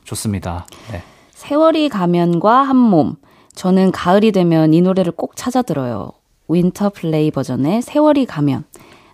[0.02, 0.66] 좋습니다.
[0.90, 1.00] 네.
[1.30, 3.14] 세월이 가면과 한 몸.
[3.54, 6.12] 저는 가을이 되면 이 노래를 꼭 찾아 들어요.
[6.48, 8.64] 윈터 플레이 버전의 세월이 가면.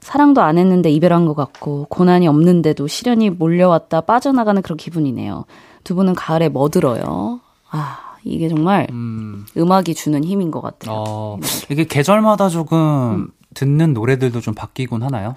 [0.01, 5.45] 사랑도 안 했는데 이별한 것 같고, 고난이 없는데도 시련이 몰려왔다 빠져나가는 그런 기분이네요.
[5.85, 7.41] 두 분은 가을에 뭐 들어요?
[7.71, 9.45] 아, 이게 정말 음.
[9.57, 10.95] 악이 주는 힘인 것 같아요.
[10.97, 11.39] 어,
[11.71, 13.29] 이게 계절마다 조금 음.
[13.55, 15.35] 듣는 노래들도 좀 바뀌곤 하나요?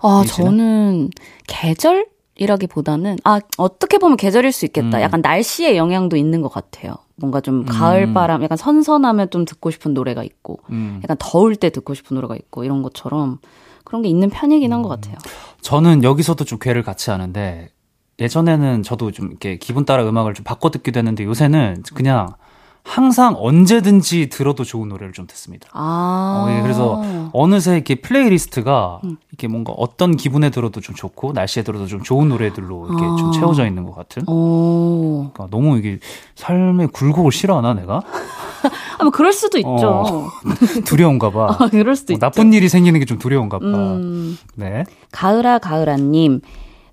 [0.00, 1.10] 아, 저는
[1.46, 2.06] 계절?
[2.36, 4.98] 이라기보다는 아 어떻게 보면 계절일 수 있겠다.
[4.98, 5.02] 음.
[5.02, 6.94] 약간 날씨의 영향도 있는 것 같아요.
[7.16, 7.64] 뭔가 좀 음.
[7.64, 11.00] 가을 바람, 약간 선선하면 좀 듣고 싶은 노래가 있고, 음.
[11.04, 13.38] 약간 더울 때 듣고 싶은 노래가 있고 이런 것처럼
[13.84, 14.94] 그런 게 있는 편이긴 한것 음.
[14.94, 15.18] 같아요.
[15.60, 17.68] 저는 여기서도 좀 괴를 같이 하는데
[18.18, 22.28] 예전에는 저도 좀 이렇게 기분 따라 음악을 좀 바꿔 듣기도 했는데 요새는 그냥
[22.84, 25.68] 항상 언제든지 들어도 좋은 노래를 좀 듣습니다.
[25.72, 26.46] 아.
[26.48, 29.16] 어, 예, 그래서 어느새 이렇게 playlist가 음.
[29.30, 33.16] 이렇게 뭔가 어떤 기분에 들어도 좀 좋고 날씨에 들어도 좀 좋은 노래들로 이렇게 아.
[33.16, 34.28] 좀 채워져 있는 것 같은.
[34.28, 35.30] 오.
[35.32, 36.00] 그러니까 너무 이게
[36.34, 38.02] 삶의 굴곡을 싫어하나 내가?
[38.98, 39.70] 아, 뭐 그럴 수도 있죠.
[39.70, 40.28] 어,
[40.84, 41.56] 두려운가 봐.
[41.60, 42.20] 아, 그럴 수도 뭐 있죠.
[42.20, 43.64] 나쁜 일이 생기는 게 좀 두려운가 봐.
[43.66, 44.36] 음.
[44.56, 44.84] 네.
[45.12, 46.40] 가을아 가을아님.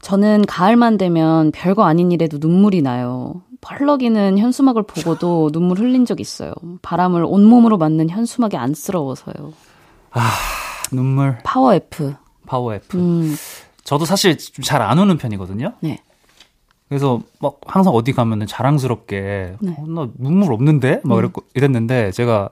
[0.02, 3.42] 저는 가을만 되면 별거 아닌 일에도 눈물이 나요.
[3.62, 6.54] 펄럭이는 현수막을 보고도 눈물 흘린 적 있어요.
[6.82, 9.54] 바람을 온몸으로 맞는 현수막이 안쓰러워서요.
[10.12, 10.30] 아,
[10.92, 11.38] 눈물.
[11.44, 12.14] 파워 F.
[12.46, 12.98] 파워 F.
[12.98, 13.36] 음.
[13.84, 15.74] 저도 사실 잘안 우는 편이거든요.
[15.82, 16.02] 네.
[16.88, 19.76] 그래서 막 항상 어디 가면은 자랑스럽게 네.
[19.78, 21.32] 어, 나 눈물 없는데 막 음.
[21.54, 22.50] 이랬는데 제가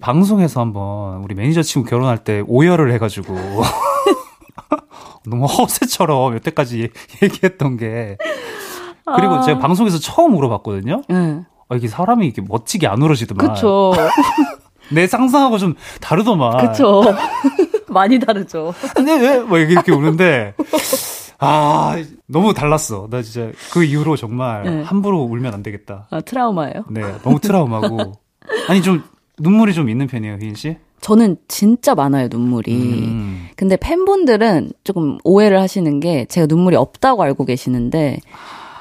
[0.00, 3.34] 방송에서 한번 우리 매니저 친구 결혼할 때 오열을 해가지고
[5.26, 6.90] 너무 허세처럼 여태까지
[7.22, 8.16] 얘기했던 게
[9.16, 9.42] 그리고 아.
[9.42, 11.02] 제가 방송에서 처음 물어봤거든요.
[11.08, 11.40] 네.
[11.68, 13.54] 아, 이게 사람이 이렇게 멋지게 안 울어지더만.
[13.54, 13.92] 그쵸.
[14.90, 16.68] 내 상상하고 좀 다르더만.
[16.68, 17.02] 그쵸.
[17.88, 18.72] 많이 다르죠.
[19.04, 19.38] 네, 네.
[19.40, 20.54] 뭐 이렇게 우는데
[21.38, 21.96] 아,
[22.26, 23.08] 너무 달랐어.
[23.10, 24.82] 나 진짜 그 이후로 정말 네.
[24.82, 26.06] 함부로 울면 안 되겠다.
[26.10, 26.84] 아, 트라우마예요?
[26.90, 28.14] 네, 너무 트라우마고.
[28.68, 29.02] 아니, 좀
[29.38, 30.76] 눈물이 좀 있는 편이에요, 휘인 씨?
[31.00, 32.72] 저는 진짜 많아요, 눈물이.
[32.72, 33.48] 음.
[33.56, 38.18] 근데 팬분들은 조금 오해를 하시는 게 제가 눈물이 없다고 알고 계시는데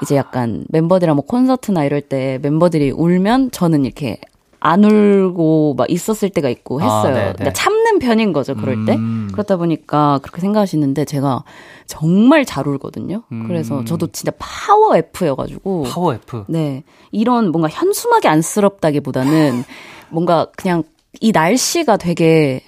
[0.02, 4.20] 이제 약간 멤버들이랑 뭐 콘서트나 이럴 때 멤버들이 울면 저는 이렇게
[4.60, 7.16] 안 울고 막 있었을 때가 있고 아, 했어요.
[7.18, 8.96] 아, 그러니까 참는 편인 거죠, 그럴 때.
[8.96, 9.30] 음.
[9.32, 11.44] 그렇다 보니까 그렇게 생각하시는데 제가
[11.86, 13.24] 정말 잘 울거든요.
[13.32, 13.46] 음.
[13.48, 15.84] 그래서 저도 진짜 파워 F여가지고.
[15.84, 16.46] 파워 F?
[16.48, 16.84] 네.
[17.12, 19.64] 이런 뭔가 현수막이 안쓰럽다기보다는
[20.10, 20.84] 뭔가 그냥
[21.22, 22.67] 이 날씨가 되게 막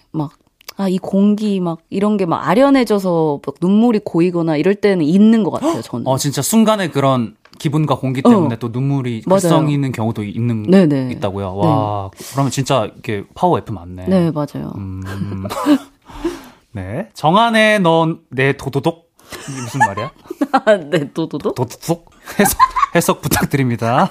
[0.80, 5.52] 아, 이 공기 막 이런 게 막 아련해져서 막 눈물이 고이거나 이럴 때는 있는 것
[5.52, 6.08] 같아요, 저는.
[6.08, 8.58] 어, 진짜 순간에 그런 기분과 공기 때문에 어.
[8.58, 11.12] 또 눈물이 급성 있는 경우도 있는 네네.
[11.14, 11.56] 있다고요.
[11.56, 12.26] 와, 네.
[12.32, 14.06] 그러면 진짜 이렇게 파워 F 맞네.
[14.08, 14.72] 네, 맞아요.
[14.78, 15.02] 음.
[16.72, 17.10] 네.
[17.14, 19.10] 정안에 넌 내 도도독
[19.50, 20.12] 이게 무슨 말이야?
[20.92, 21.56] 네, 도도독?
[21.56, 22.58] 도도독 해석
[22.96, 24.10] 해석 부탁드립니다.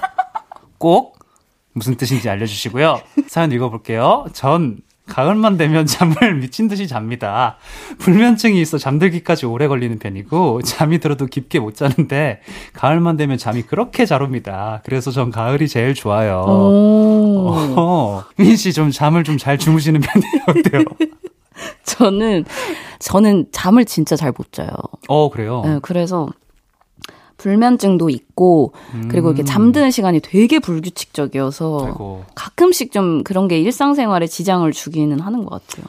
[0.77, 1.17] 꼭
[1.73, 2.99] 무슨 뜻인지 알려주시고요.
[3.27, 4.25] 사연 읽어볼게요.
[4.33, 4.77] 전
[5.09, 7.57] 가을만 되면 잠을 미친 듯이 잡니다.
[7.97, 12.41] 불면증이 있어 잠들기까지 오래 걸리는 편이고 잠이 들어도 깊게 못 자는데
[12.73, 14.81] 가을만 되면 잠이 그렇게 잘 옵니다.
[14.85, 16.43] 그래서 전 가을이 제일 좋아요.
[16.47, 20.43] 어, 민 씨 좀 잠을 좀 잘 주무시는 편이에요.
[20.47, 20.83] 어때요?
[21.83, 22.45] 저는
[22.99, 24.69] 저는 잠을 진짜 잘 못 자요.
[25.07, 25.61] 어, 그래요?
[25.65, 26.27] 네, 그래서
[27.39, 28.73] 불면증도 있고
[29.09, 29.45] 그리고 이렇게 음.
[29.45, 32.23] 잠드는 시간이 되게 불규칙적이어서 아이고.
[32.35, 35.85] 가끔씩 좀 그런 게 일상생활에 지장을 주기는 하는 것 같아요.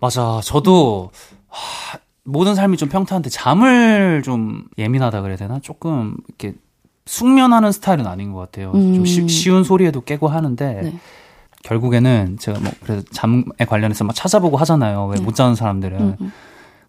[0.00, 0.40] 맞아.
[0.42, 1.10] 저도
[1.48, 5.60] 하, 모든 삶이 좀 평탄한데 잠을 좀 예민하다 그래야 되나?
[5.60, 6.54] 조금 이렇게
[7.06, 8.72] 숙면하는 스타일은 아닌 것 같아요.
[8.74, 8.94] 음.
[8.94, 10.98] 좀 쉬, 쉬운 소리에도 깨고 하는데 네.
[11.62, 15.06] 결국에는 제가 뭐 그래서 잠에 관련해서 막 찾아보고 하잖아요.
[15.06, 15.34] 왜못 네.
[15.34, 16.32] 자는 사람들은 음, 음.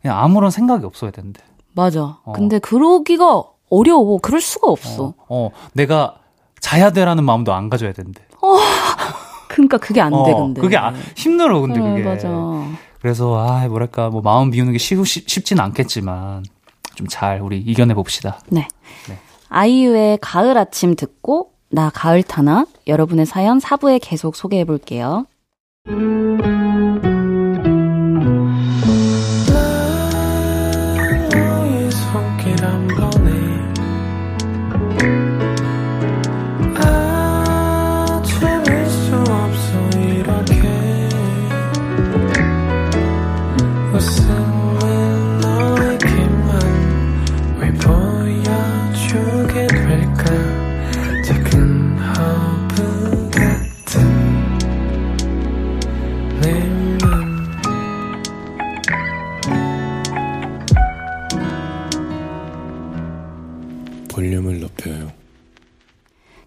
[0.02, 1.42] 그냥 아무런 생각이 없어야 되는데.
[1.74, 2.20] 맞아.
[2.24, 2.32] 어.
[2.34, 4.20] 근데 그러기가 어려워.
[4.20, 5.06] 그럴 수가 없어.
[5.06, 6.16] 어, 어, 내가
[6.60, 8.22] 자야 돼라는 마음도 안 가져야 된대.
[8.42, 8.56] 어,
[9.50, 10.62] 그러니까 그게 안 돼, 어, 근데.
[10.62, 12.04] 그게 아, 힘들어, 근데 어, 그게.
[12.04, 12.28] 맞아.
[13.02, 16.44] 그래서, 아, 뭐랄까, 뭐, 마음 비우는 게 쉽, 쉽지는 않겠지만,
[16.96, 18.40] 좀 잘 우리 이겨내 봅시다.
[18.50, 18.68] 네.
[19.10, 19.18] 네.
[19.50, 22.66] 아이유의 가을 아침 듣고, 나 가을 타나?
[22.88, 25.26] 여러분의 사연 4부에 계속 소개해 볼게요.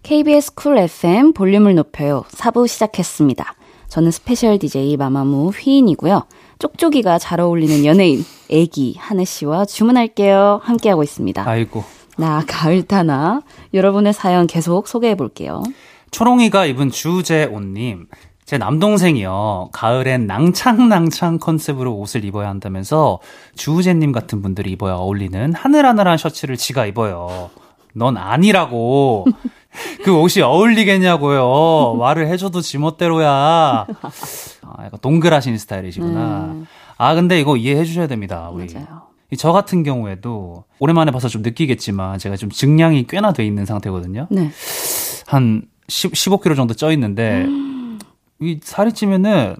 [0.09, 2.23] KBS 쿨 FM 볼륨을 높여요.
[2.31, 3.53] 4부 시작했습니다.
[3.89, 6.23] 저는 스페셜 DJ 마마무 휘인이고요.
[6.57, 10.61] 쪽쪽이가 잘 어울리는 연예인 애기 한해 씨와 주문할게요.
[10.63, 11.47] 함께하고 있습니다.
[11.47, 11.83] 아이고.
[12.17, 15.61] 나 가을 타나 여러분의 사연 계속 소개해 볼게요.
[16.09, 18.07] 초롱이가 입은 주우재 옷님.
[18.45, 19.69] 제 남동생이요.
[19.73, 23.19] 가을엔 낭창낭창 컨셉으로 옷을 입어야 한다면서
[23.55, 27.51] 주우재님 같은 분들이 입어야 어울리는 하늘하늘한 셔츠를 지가 입어요.
[27.93, 29.27] 넌 아니라고.
[30.03, 31.95] 그 옷이 어울리겠냐고요.
[31.95, 33.29] 말을 해줘도 지멋대로야.
[33.31, 36.45] 아, 약간 동글하신 스타일이시구나.
[36.51, 36.67] 음.
[36.97, 38.49] 아, 근데 이거 이해해 주셔야 됩니다.
[38.51, 38.73] 우리.
[38.73, 39.09] 맞아요.
[39.37, 44.27] 저 같은 경우에도 오랜만에 봐서 좀 느끼겠지만 제가 좀 증량이 꽤나 돼 있는 상태거든요.
[44.31, 44.49] 네.
[45.27, 47.99] 한 10, 15kg 정도 쪄 있는데 음.
[48.41, 49.55] 이 살이 찌면은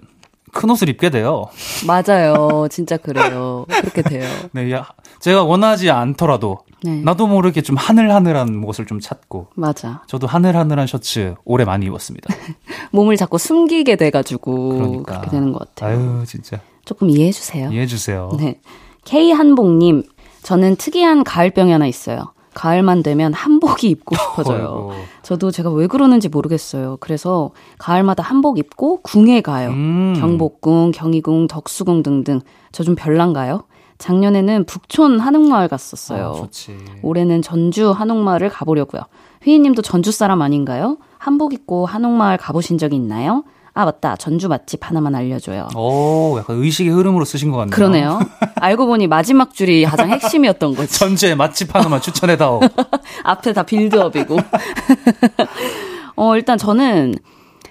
[0.52, 1.46] 큰 옷을 입게 돼요.
[1.86, 2.66] 맞아요.
[2.68, 3.66] 진짜 그래요.
[3.68, 4.28] 그렇게 돼요.
[4.52, 4.88] 네, 야,
[5.20, 7.00] 제가 원하지 않더라도 네.
[7.02, 9.48] 나도 모르게 좀 하늘하늘한 옷을 좀 찾고.
[9.54, 10.02] 맞아.
[10.06, 12.32] 저도 하늘하늘한 셔츠 오래 많이 입었습니다.
[12.92, 15.02] 몸을 자꾸 숨기게 돼가지고 그러니까.
[15.20, 15.98] 그렇게 되는 것 같아요.
[15.98, 16.60] 아유 진짜.
[16.84, 17.70] 조금 이해해 주세요.
[17.70, 18.30] 이해해 주세요.
[18.38, 18.60] 네.
[19.04, 20.02] K 한복님,
[20.42, 22.32] 저는 특이한 가을병이 하나 있어요.
[22.52, 24.90] 가을만 되면 한복이 입고 싶어져요.
[25.22, 26.96] 저도 제가 왜 그러는지 모르겠어요.
[26.98, 29.70] 그래서 가을마다 한복 입고 궁에 가요.
[29.70, 30.14] 음.
[30.18, 32.40] 경복궁, 경희궁, 덕수궁 등등.
[32.72, 33.64] 저 좀 별난가요?
[34.00, 36.44] 작년에는 북촌 한옥마을 갔었어요.
[36.44, 39.02] 아, 올해는 전주 한옥마을을 가보려고요.
[39.42, 40.96] 휘인님도 전주 사람 아닌가요?
[41.18, 43.44] 한복 입고 한옥마을 가보신 적이 있나요?
[43.72, 45.68] 아 맞다 전주 맛집 하나만 알려줘요.
[45.76, 47.70] 오 약간 의식의 흐름으로 쓰신 것 같네요.
[47.74, 48.20] 그러네요.
[48.56, 50.90] 알고 보니 마지막 줄이 가장 핵심이었던 거죠.
[50.98, 52.60] 전주의 맛집 하나만 추천해다오.
[53.22, 54.36] 앞에 다 빌드업이고.
[56.16, 57.14] 어 일단 저는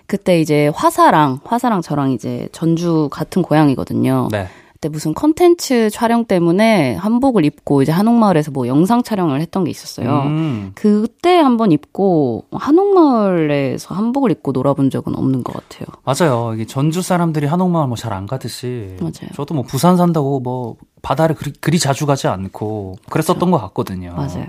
[0.08, 4.30] 그때 이제 화사랑 화사랑 저랑 이제 전주 같은 고향이거든요.
[4.32, 4.48] 네.
[4.82, 10.22] 그때 무슨 컨텐츠 촬영 때문에 한복을 입고 이제 한옥마을에서 뭐 영상 촬영을 했던 게 있었어요.
[10.28, 10.72] 음.
[10.74, 15.86] 그때 한번 입고 한옥마을에서 한복을 입고 놀아본 적은 없는 것 같아요.
[16.06, 16.54] 맞아요.
[16.54, 18.96] 이게 전주 사람들이 한옥마을 뭐 잘 안 가듯이.
[19.02, 19.30] 맞아요.
[19.36, 23.52] 저도 뭐 부산 산다고 뭐 바다를 그리, 그리 자주 가지 않고 그랬었던 그렇죠.
[23.52, 24.14] 것 같거든요.
[24.16, 24.46] 맞아요.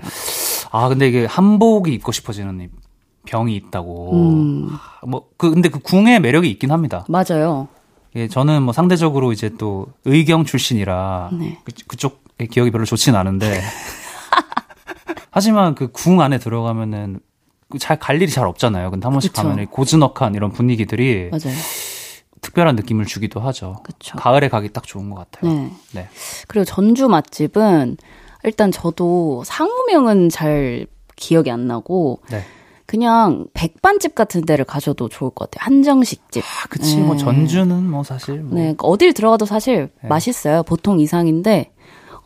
[0.71, 2.69] 아 근데 이게 한복이 입고 싶어지는
[3.25, 4.13] 병이 있다고.
[4.13, 4.69] 음.
[5.05, 7.05] 뭐 그 근데 그 궁의 매력이 있긴 합니다.
[7.09, 7.67] 맞아요.
[8.15, 11.59] 예, 저는 뭐 상대적으로 이제 또 의경 출신이라 네.
[11.63, 13.61] 그, 그쪽의 기억이 별로 좋진 않은데
[15.31, 17.19] 하지만 그 궁 안에 들어가면은
[17.79, 18.91] 잘 갈 일이 잘 없잖아요.
[18.91, 19.47] 근데 한 번씩 그쵸.
[19.47, 21.55] 가면 고즈넉한 이런 분위기들이 맞아요.
[22.41, 23.77] 특별한 느낌을 주기도 하죠.
[23.83, 24.17] 그쵸.
[24.17, 25.53] 가을에 가기 딱 좋은 것 같아요.
[25.53, 25.71] 네.
[25.93, 26.09] 네.
[26.49, 27.95] 그리고 전주 맛집은
[28.43, 30.85] 일단 저도 상호명은 잘
[31.15, 32.43] 기억이 안 나고 네.
[32.91, 35.65] 그냥 백반집 같은 데를 가셔도 좋을 것 같아요.
[35.65, 36.43] 한정식집.
[36.43, 36.97] 아, 그치.
[36.97, 37.23] 뭐 네.
[37.23, 38.41] 뭐 전주는 뭐 사실.
[38.41, 38.49] 뭐.
[38.55, 38.61] 네.
[38.63, 40.09] 그러니까 어딜 들어가도 사실 네.
[40.09, 40.63] 맛있어요.
[40.63, 41.71] 보통 이상인데,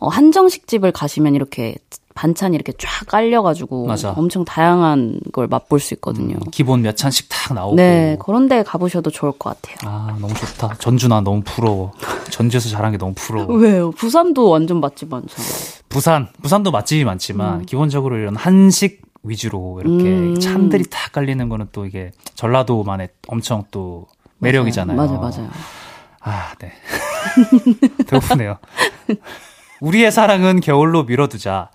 [0.00, 1.76] 어, 한정식집을 가시면 이렇게
[2.16, 4.10] 반찬이 이렇게 쫙 깔려가지고 맞아.
[4.16, 6.34] 엄청 다양한 걸 맛볼 수 있거든요.
[6.34, 7.76] 음, 기본 몇 찬씩 딱 나오고.
[7.76, 9.76] 네, 그런 데 가보셔도 좋을 것 같아요.
[9.88, 10.74] 아, 너무 좋다.
[10.80, 11.92] 전주 나 너무 부러워.
[12.30, 13.46] 전주에서 잘한 게 너무 부러워.
[13.54, 13.92] 왜요?
[13.92, 15.48] 부산도 완전 맛집 많잖아요.
[15.88, 17.66] 부산, 부산도 맛집이 많지만 음.
[17.66, 20.38] 기본적으로 이런 한식 위주로 이렇게 음.
[20.38, 24.06] 찬들이 다 깔리는 거는 또 이게 전라도만의 엄청 또
[24.38, 24.96] 매력이잖아요.
[24.96, 25.50] 맞아요, 맞아요.
[26.20, 26.72] 아, 네.
[28.08, 28.58] 배고프네요.
[29.80, 31.70] 우리의 사랑은 겨울로 미뤄두자.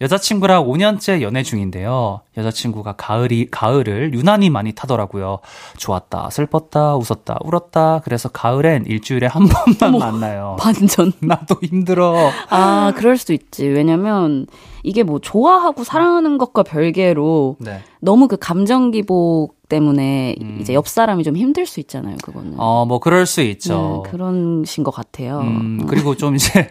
[0.00, 2.20] 여자친구랑 5년째 연애 중인데요.
[2.36, 5.40] 여자친구가 가을이, 가을을 유난히 많이 타더라고요.
[5.76, 8.00] 좋았다, 슬펐다, 웃었다, 울었다.
[8.04, 10.56] 그래서 가을엔 일주일에 한 번만 어머, 만나요.
[10.60, 11.12] 반전.
[11.20, 12.30] 나도 힘들어.
[12.48, 13.66] 아, 그럴 수도 있지.
[13.66, 14.46] 왜냐면
[14.84, 17.80] 이게 뭐 좋아하고 사랑하는 것과 별개로 네.
[18.00, 20.58] 너무 그 감정 기복 때문에 음.
[20.60, 22.54] 이제 옆 사람이 좀 힘들 수 있잖아요, 그거는.
[22.56, 24.02] 어, 뭐 그럴 수 있죠.
[24.04, 25.40] 네, 그런 신 것 같아요.
[25.40, 26.68] 음, 그리고 좀 이제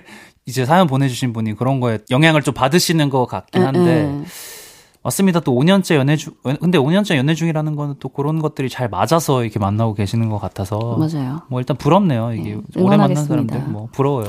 [0.48, 3.80] 이제 사연 보내주신 분이 그런 거에 영향을 좀 받으시는 것 같긴 한데.
[3.80, 4.24] 에, 에.
[5.04, 5.40] 맞습니다.
[5.42, 9.60] 또 5년째 연애 중, 근데 5년째 연애 중이라는 거는 또 그런 것들이 잘 맞아서 이렇게
[9.60, 10.98] 만나고 계시는 것 같아서.
[10.98, 11.42] 맞아요.
[11.50, 12.34] 뭐 일단 부럽네요.
[12.34, 13.60] 이게 네, 오래 만난 사람들.
[13.68, 14.28] 뭐 부러워요.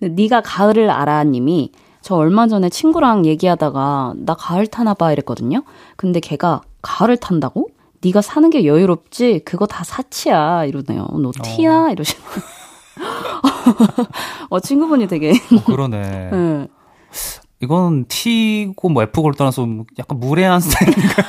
[0.00, 5.62] 네가 가을을 알아님이 저 얼마 전에 친구랑 얘기하다가 나 가을 타나 봐 이랬거든요.
[5.96, 7.68] 근데 걔가 가을을 탄다고?
[8.02, 9.42] 네가 사는 게 여유롭지?
[9.44, 11.06] 그거 다 사치야 이러네요.
[11.20, 11.84] 너 티야?
[11.86, 11.90] 어.
[11.90, 12.22] 이러시는
[14.50, 15.30] 어, 친구분이 되게.
[15.32, 16.30] 어, 그러네.
[16.32, 16.68] 네.
[17.60, 19.66] 이건 T고 뭐 F고를 떠나서
[19.98, 21.22] 약간 무례한 스타일인가?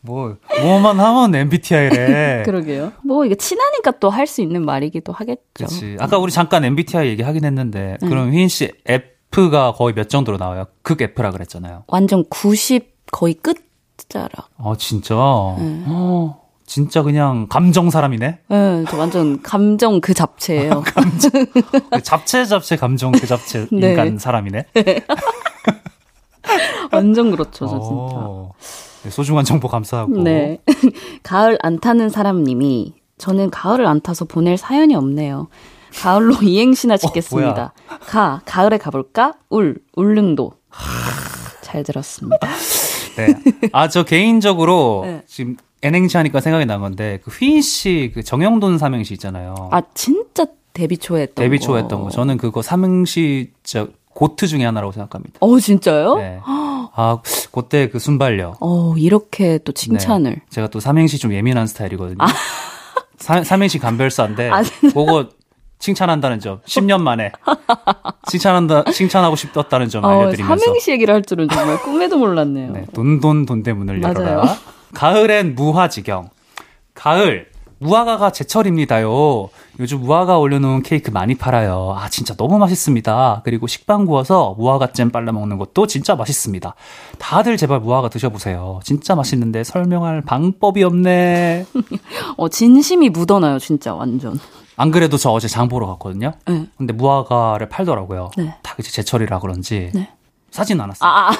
[0.00, 2.42] 뭐, 뭐만 하면 MBTI래.
[2.44, 2.92] 그러게요.
[3.02, 5.40] 뭐, 이게 친하니까 또 할 수 있는 말이기도 하겠죠.
[5.54, 5.96] 그치.
[5.98, 8.08] 아까 우리 잠깐 MBTI 얘기하긴 했는데, 음.
[8.08, 10.66] 그럼 휘인 씨 F가 거의 몇 정도로 나와요?
[10.82, 11.84] 극 F라 그랬잖아요.
[11.86, 14.50] 완전 90 거의 끝자락.
[14.58, 15.14] 아, 진짜?
[15.14, 15.84] 네.
[15.86, 16.43] 어.
[16.66, 18.38] 진짜 그냥 감정 사람이네.
[18.48, 20.82] 네, 저 완전 감정 그 잡채예요.
[20.94, 21.30] 감정.
[21.90, 23.90] 그 잡채 잡채 감정 그 잡채 네.
[23.90, 24.64] 인간 사람이네.
[24.74, 25.04] 네.
[26.92, 28.16] 완전 그렇죠, 저 진짜.
[28.16, 28.52] 어,
[29.02, 30.22] 네, 소중한 정보 감사하고.
[30.22, 30.58] 네.
[31.22, 35.48] 가을 안 타는 사람님이 저는 가을을 안 타서 보낼 사연이 없네요.
[35.96, 37.72] 가을로 이행시나 짓겠습니다.
[37.88, 39.34] 어, 가, 가을에 가볼까?
[39.50, 40.52] 울, 울릉도.
[41.62, 42.48] 잘 들었습니다.
[43.16, 43.34] 네.
[43.72, 45.22] 아, 저 개인적으로 네.
[45.26, 49.54] 지금 N행시 하니까 생각이 난 건데 그 휘인 씨 그 정영돈 삼행시 있잖아요.
[49.70, 52.10] 아 진짜 데뷔 초에 했던 데뷔 초에 했던 거.
[52.10, 55.34] 저는 그거 삼행시 저 고트 중에 하나라고 생각합니다.
[55.40, 56.16] 어 진짜요?
[56.16, 56.40] 네.
[56.46, 57.18] 아
[57.52, 58.56] 그때 그 순발력.
[58.60, 60.30] 어 이렇게 또 칭찬을.
[60.32, 60.40] 네.
[60.50, 62.16] 제가 또 삼행시 좀 예민한 스타일이거든요.
[62.20, 62.28] 아.
[63.18, 65.28] 사, 삼행시 감별사인데 아, 그거
[65.78, 67.32] 칭찬한다는 점 10년 만에
[68.28, 72.72] 칭찬한다 칭찬하고 싶었다는 점 어, 알려드리면서 삼행시 얘기를 할 줄은 정말 꿈에도 몰랐네요.
[72.72, 74.56] 네, 돈돈 돈대문을 열어라.
[74.94, 76.30] 가을엔 무화지경.
[76.94, 77.48] 가을,
[77.80, 79.50] 무화과가 제철입니다요.
[79.80, 81.94] 요즘 무화과 올려놓은 케이크 많이 팔아요.
[81.98, 83.42] 아, 진짜 너무 맛있습니다.
[83.44, 86.74] 그리고 식빵 구워서 무화과잼 빨라 먹는 것도 진짜 맛있습니다.
[87.18, 88.80] 다들 제발 무화과 드셔보세요.
[88.84, 91.66] 진짜 맛있는데 설명할 방법이 없네.
[92.38, 94.38] 어, 진심이 묻어나요, 진짜, 완전.
[94.76, 96.32] 안 그래도 저 어제 장 보러 갔거든요.
[96.46, 96.66] 네.
[96.76, 98.30] 근데 무화과를 팔더라고요.
[98.36, 98.54] 네.
[98.62, 99.90] 다 이제 제철이라 그런지.
[99.94, 100.10] 네.
[100.50, 101.08] 사진 않았어요.
[101.08, 101.36] 아, 아.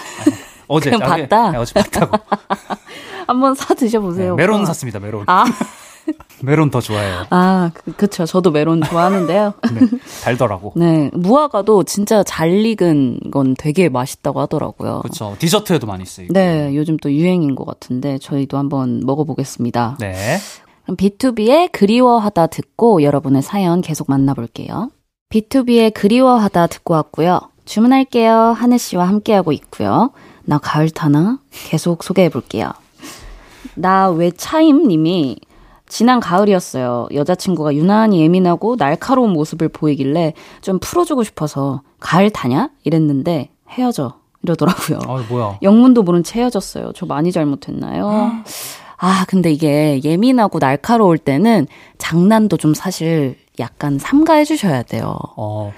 [0.66, 1.50] 어제 그냥 봤다.
[1.50, 2.16] 네, 어제 봤다고.
[3.26, 4.36] 한번 사 드셔보세요.
[4.36, 4.98] 네, 메론 샀습니다.
[4.98, 5.24] 메론.
[5.26, 5.44] 아.
[6.42, 7.24] 메론 더 좋아해요.
[7.30, 9.54] 아, 그쵸 저도 메론 좋아하는데요.
[9.72, 10.74] 네, 달더라고.
[10.76, 15.00] 네, 무화과도 진짜 잘 익은 건 되게 맛있다고 하더라고요.
[15.00, 15.36] 그렇죠.
[15.38, 16.34] 디저트에도 많이 쓰이고.
[16.34, 19.96] 네, 요즘 또 유행인 것 같은데 저희도 한번 먹어보겠습니다.
[20.00, 20.36] 네.
[20.84, 24.90] 그럼 BTOB의 그리워하다 듣고 여러분의 사연 계속 만나볼게요.
[25.30, 27.40] B2B의 그리워하다 듣고 왔고요.
[27.64, 28.52] 주문할게요.
[28.56, 30.10] 하늘 씨와 함께하고 있고요.
[30.44, 31.38] 나 가을 타나?
[31.50, 32.70] 계속 소개해 볼게요.
[33.74, 35.38] 나 왜 차임 님이
[35.88, 37.08] 지난 가을이었어요.
[37.14, 42.70] 여자친구가 유난히 예민하고 날카로운 모습을 보이길래 좀 풀어주고 싶어서 가을 타냐?
[42.84, 44.14] 이랬는데 헤어져.
[44.42, 44.98] 이러더라고요.
[45.06, 45.58] 아, 뭐야.
[45.62, 46.92] 영문도 모른 채 헤어졌어요.
[46.94, 48.32] 저 많이 잘못했나요?
[49.04, 51.66] 아, 근데 이게 예민하고 날카로울 때는
[51.98, 55.18] 장난도 좀 사실 약간 삼가해 주셔야 돼요.
[55.36, 55.74] 어.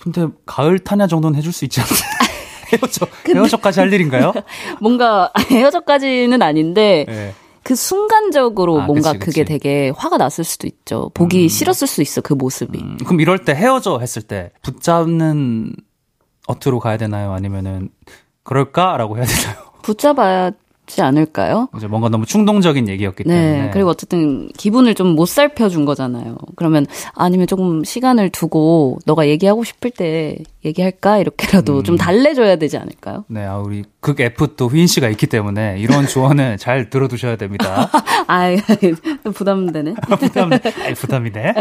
[0.00, 1.94] 근데 가을 타냐 정도는 해줄 수 있지 않나요?
[2.72, 4.32] 헤어져, 헤어져까지 할 일인가요?
[4.80, 7.34] 뭔가 헤어져까지는 아닌데 네.
[7.64, 9.40] 그 순간적으로 아, 뭔가 그치, 그치.
[9.40, 11.10] 그게 되게 화가 났을 수도 있죠.
[11.14, 11.48] 보기 음.
[11.48, 12.78] 싫었을 수 있어 그 모습이.
[12.78, 15.74] 음, 그럼 이럴 때 헤어져 했을 때 붙잡는
[16.46, 17.32] 어투로 가야 되나요?
[17.32, 17.88] 아니면은
[18.44, 19.56] 그럴까라고 해야 되나요?
[19.82, 20.52] 붙잡아야
[20.90, 21.68] 지 않을까요?
[21.88, 23.70] 뭔가 너무 충동적인 얘기였기 네, 때문에.
[23.72, 26.36] 그리고 어쨌든 기분을 좀 못 살펴준 거잖아요.
[26.56, 31.84] 그러면 아니면 조금 시간을 두고 너가 얘기하고 싶을 때 얘기할까 이렇게라도 음.
[31.84, 33.24] 좀 달래줘야 되지 않을까요?
[33.28, 37.90] 네, 아 우리 극 F 또 휘인 씨가 있기 때문에 이런 조언을 잘 들어두셔야 됩니다.
[38.28, 38.48] 아,
[39.34, 39.94] 부담되네.
[40.20, 41.54] 부담, 아이, 부담이네.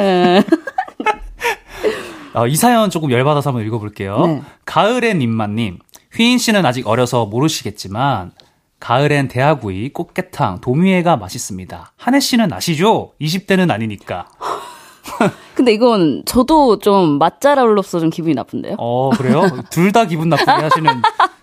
[2.34, 4.26] 어, 이 사연 조금 열받아서 한번 읽어볼게요.
[4.26, 4.42] 네.
[4.66, 5.80] 가을의 님만님.
[6.16, 8.32] 휘인 씨는 아직 어려서 모르시겠지만
[8.80, 11.94] 가을엔 대하구이, 꽃게탕, 도미회가 맛있습니다.
[11.98, 13.12] 한혜 씨는 아시죠?
[13.20, 14.28] 20대는 아니니까.
[15.56, 18.76] 근데 이건 저도 좀 맛잘알로서 좀 기분이 나쁜데요?
[18.78, 19.44] 어, 그래요?
[19.70, 21.02] 둘 다 기분 나쁘게 하시는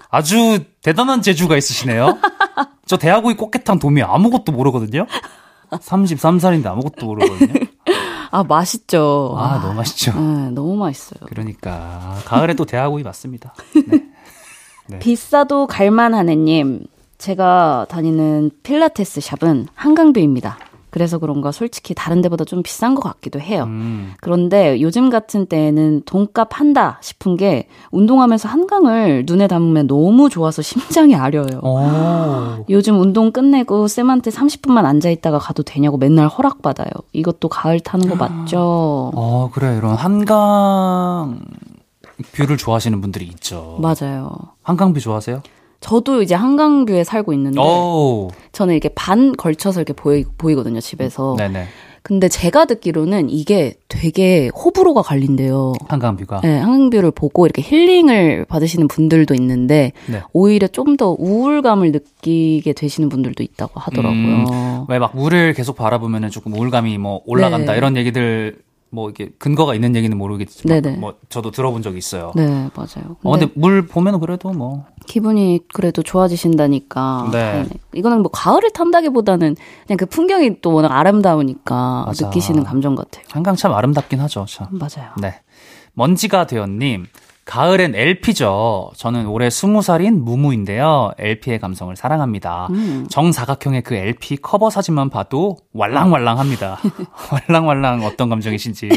[0.08, 2.16] 아주 대단한 재주가 있으시네요.
[2.86, 5.06] 저 대하구이, 꽃게탕, 도미 아무것도 모르거든요?
[5.70, 7.52] 33살인데 아무것도 모르거든요?
[8.30, 9.34] 아, 맛있죠.
[9.38, 10.12] 아, 너무 맛있죠.
[10.18, 11.20] 네, 너무 맛있어요.
[11.26, 12.18] 그러니까.
[12.24, 13.54] 가을에 도 대하구이 맞습니다.
[13.74, 14.02] 네.
[14.88, 14.98] 네.
[15.00, 16.86] 비싸도 갈만하네님.
[17.18, 20.58] 제가 다니는 필라테스 샵은 한강뷰입니다.
[20.90, 23.64] 그래서 그런가 솔직히 다른 데보다 좀 비싼 것 같기도 해요.
[23.64, 24.14] 음.
[24.22, 31.14] 그런데 요즘 같은 때에는 돈값 한다 싶은 게 운동하면서 한강을 눈에 담으면 너무 좋아서 심장이
[31.14, 31.60] 아려요.
[31.62, 32.64] 오.
[32.70, 36.88] 요즘 운동 끝내고 쌤한테 30분만 앉아 있다가 가도 되냐고 맨날 허락받아요.
[37.12, 38.58] 이것도 가을 타는 거 맞죠?
[39.14, 39.76] 어, 그래.
[39.76, 41.40] 이런 한강
[42.32, 43.78] 뷰를 좋아하시는 분들이 있죠.
[43.82, 44.30] 맞아요.
[44.62, 45.42] 한강뷰 좋아하세요?
[45.86, 48.30] 저도 이제 한강뷰에 살고 있는데 오.
[48.50, 51.36] 저는 이렇게 반 걸쳐서 이렇게 보이, 보이거든요 집에서.
[51.38, 51.66] 네네.
[52.02, 55.72] 근데 제가 듣기로는 이게 되게 호불호가 갈린대요.
[55.88, 56.40] 한강뷰가.
[56.42, 60.22] 네, 한강뷰를 보고 이렇게 힐링을 받으시는 분들도 있는데 네.
[60.32, 64.16] 오히려 좀 더 우울감을 느끼게 되시는 분들도 있다고 하더라고요.
[64.18, 67.78] 음, 왜막 물을 계속 바라보면은 조금 우울감이 뭐 올라간다 네.
[67.78, 68.56] 이런 얘기들
[68.96, 70.96] 뭐 이게 근거가 있는 얘기는 모르겠지만 네네.
[70.96, 72.32] 뭐 저도 들어본 적이 있어요.
[72.34, 73.16] 네, 맞아요.
[73.20, 77.28] 근데, 어, 근데 물 보면 그래도 뭐 기분이 그래도 좋아지신다니까.
[77.30, 77.62] 네.
[77.64, 77.68] 네.
[77.94, 79.54] 이거는 뭐 가을을 탄다기보다는
[79.86, 82.26] 그냥 그 풍경이 또 워낙 아름다우니까 맞아.
[82.26, 83.22] 느끼시는 감정 같아요.
[83.30, 84.68] 한강 참 아름답긴 하죠, 참.
[84.70, 85.10] 맞아요.
[85.20, 85.40] 네.
[85.92, 87.06] 먼지가 되었님.
[87.46, 88.90] 가을엔 LP죠.
[88.96, 91.12] 저는 올해 20살인 무무인데요.
[91.16, 92.66] LP의 감성을 사랑합니다.
[92.70, 93.06] 음.
[93.08, 96.78] 정사각형의 그 LP 커버 사진만 봐도 왈랑왈랑합니다.
[97.48, 98.88] 왈랑왈랑 어떤 감정이신지.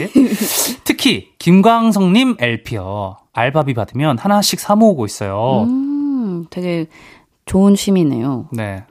[0.83, 3.17] 특히 김광석님 LP요.
[3.33, 5.65] 알바비 받으면 하나씩 사 모으고 있어요.
[5.67, 6.87] 음, 되게
[7.45, 8.49] 좋은 취미네요.
[8.51, 8.83] 네.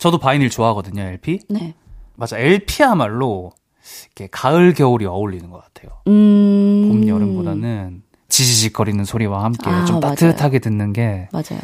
[0.00, 1.38] 저도 바이닐 좋아하거든요, LP.
[1.48, 1.74] 네.
[2.16, 3.52] 맞아, LP야말로
[4.06, 5.92] 이렇게 가을 겨울이 어울리는 것 같아요.
[6.08, 6.88] 음...
[6.88, 10.58] 봄 여름보다는 지지직거리는 소리와 함께 아, 좀 따뜻하게 맞아요.
[10.60, 11.60] 듣는 게 맞아요.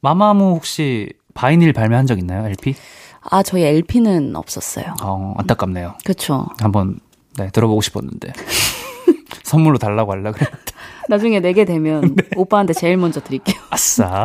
[0.00, 2.46] 마마무 혹시 바이닐 발매한 적 있나요?
[2.46, 2.74] LP?
[3.22, 4.94] 아 저희 LP는 없었어요.
[5.02, 5.94] 어 안타깝네요.
[6.04, 6.46] 그렇죠.
[6.58, 6.98] 한번
[7.36, 8.32] 네 들어보고 싶었는데
[9.44, 10.72] 선물로 달라고 하려 그랬는데
[11.08, 12.24] 나중에 내게 되면 네.
[12.36, 13.60] 오빠한테 제일 먼저 드릴게요.
[13.70, 14.24] 아싸.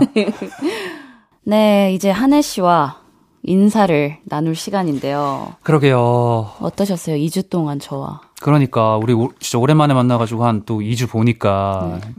[1.43, 3.01] 네 이제 한혜 씨와
[3.43, 5.53] 인사를 나눌 시간인데요.
[5.61, 6.51] 그러게요.
[6.59, 7.15] 어떠셨어요?
[7.17, 8.21] 2주 동안 저와.
[8.45, 12.09] 그러니까 우리 진짜 오랜만에 만나가지고 한 또 2주 보니까 네.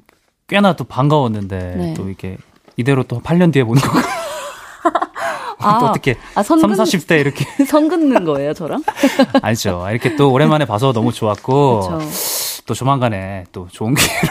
[0.48, 1.94] 꽤나 또 반가웠는데 네.
[1.94, 2.36] 또 이렇게
[2.76, 3.88] 이대로 또 8년 뒤에 보는 거.
[5.58, 8.82] 아, 또 어떻게 아, 선 3, 40대 이렇게 선 긋는 거예요, 저랑?
[9.40, 9.86] 아니죠.
[9.88, 12.62] 이렇게 또 오랜만에 봐서 너무 좋았고 그쵸.
[12.66, 14.26] 또 조만간에 또 좋은 기회로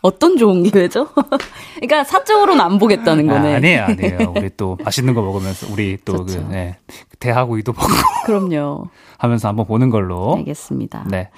[0.00, 1.08] 어떤 좋은 기회죠?
[1.76, 3.56] 그러니까 사적으로는 안 보겠다는 아, 거네.
[3.56, 4.32] 아, 니에요 아니에요.
[4.36, 6.76] 우리 또 맛있는 거 먹으면서 우리 또 그, 네,
[7.18, 7.86] 대하고이도 먹고.
[8.26, 8.86] 그럼요.
[9.18, 10.36] 하면서 한번 보는 걸로.
[10.36, 11.06] 알겠습니다.
[11.10, 11.30] 네.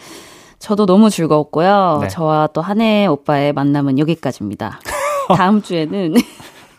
[0.59, 2.01] 저도 너무 즐거웠고요.
[2.03, 2.09] 네.
[2.09, 4.81] 저와 또 한혜 오빠의 만남은 여기까지입니다.
[5.37, 6.15] 다음 주에는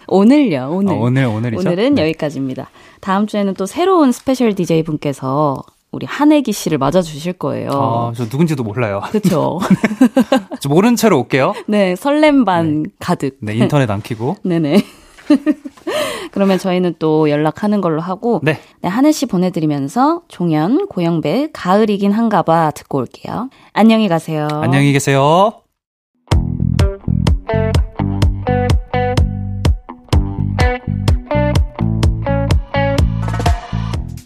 [0.08, 0.94] 오늘요, 오늘.
[0.94, 1.68] 어, 오늘, 오늘이죠?
[1.68, 2.04] 오늘은 네.
[2.04, 2.70] 여기까지입니다.
[3.00, 7.70] 다음 주에는 또 새로운 스페셜 DJ 분께서 우리 한해기 씨를 맞아주실 거예요.
[7.72, 9.02] 아, 저 누군지도 몰라요.
[9.12, 9.60] 그렇죠.
[10.62, 11.54] 저 모른 채로 올게요.
[11.68, 12.90] 네, 설렘 반 네.
[13.00, 13.38] 가득.
[13.42, 14.38] 네, 인터넷 안 키고.
[14.44, 14.82] 네네.
[16.32, 18.60] 그러면 저희는 또 연락하는 걸로 하고 네.
[18.82, 23.50] 네, 한해 씨 보내드리면서 종현, 고영배, 가을이긴 한가봐 듣고 올게요.
[23.74, 24.48] 안녕히 가세요.
[24.50, 25.54] 안녕히 계세요.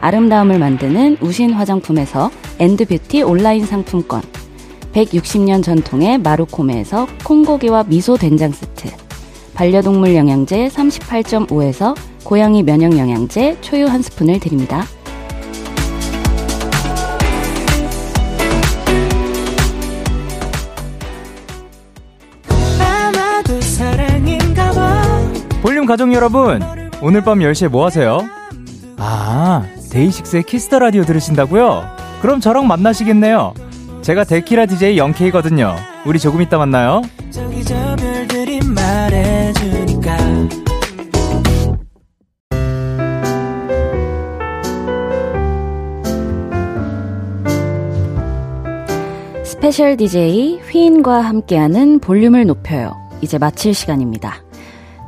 [0.00, 4.22] 아름다움을 만드는 우신 화장품에서 엔드뷰티 온라인 상품권,
[4.92, 8.88] 160년 전통의 마루코메에서 콩고기와 미소 된장 세트,
[9.54, 11.94] 반려동물 영양제 38.5에서
[12.24, 14.84] 고양이 면역 영양제 초유 한 스푼을 드립니다.
[25.62, 26.62] 볼륨 가족 여러분,
[27.02, 28.20] 오늘 밤 10시에 뭐 하세요?
[28.98, 29.64] 아,
[29.96, 31.96] 데이식스의 키스 더 라디오 들으신다고요?
[32.20, 33.54] 그럼 저랑 만나시겠네요.
[34.02, 35.74] 제가 데키라 DJ 영케이거든요.
[36.04, 37.00] 우리 조금 이따 만나요.
[49.44, 52.92] 스페셜 DJ 휘인과 함께하는 볼륨을 높여요.
[53.22, 54.34] 이제 마칠 시간입니다.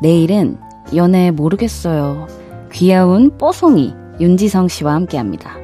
[0.01, 0.57] 내일은
[0.95, 2.27] 연애 모르겠어요.
[2.73, 5.57] 귀여운 뽀송이 윤지성 씨와 함께 합니다.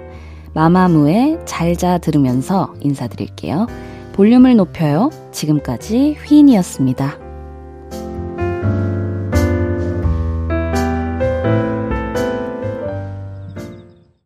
[0.54, 3.66] 마마무의 잘자 들으면서 인사드릴게요.
[4.14, 5.10] 볼륨을 높여요.
[5.32, 7.23] 지금까지 휘인이었습니다.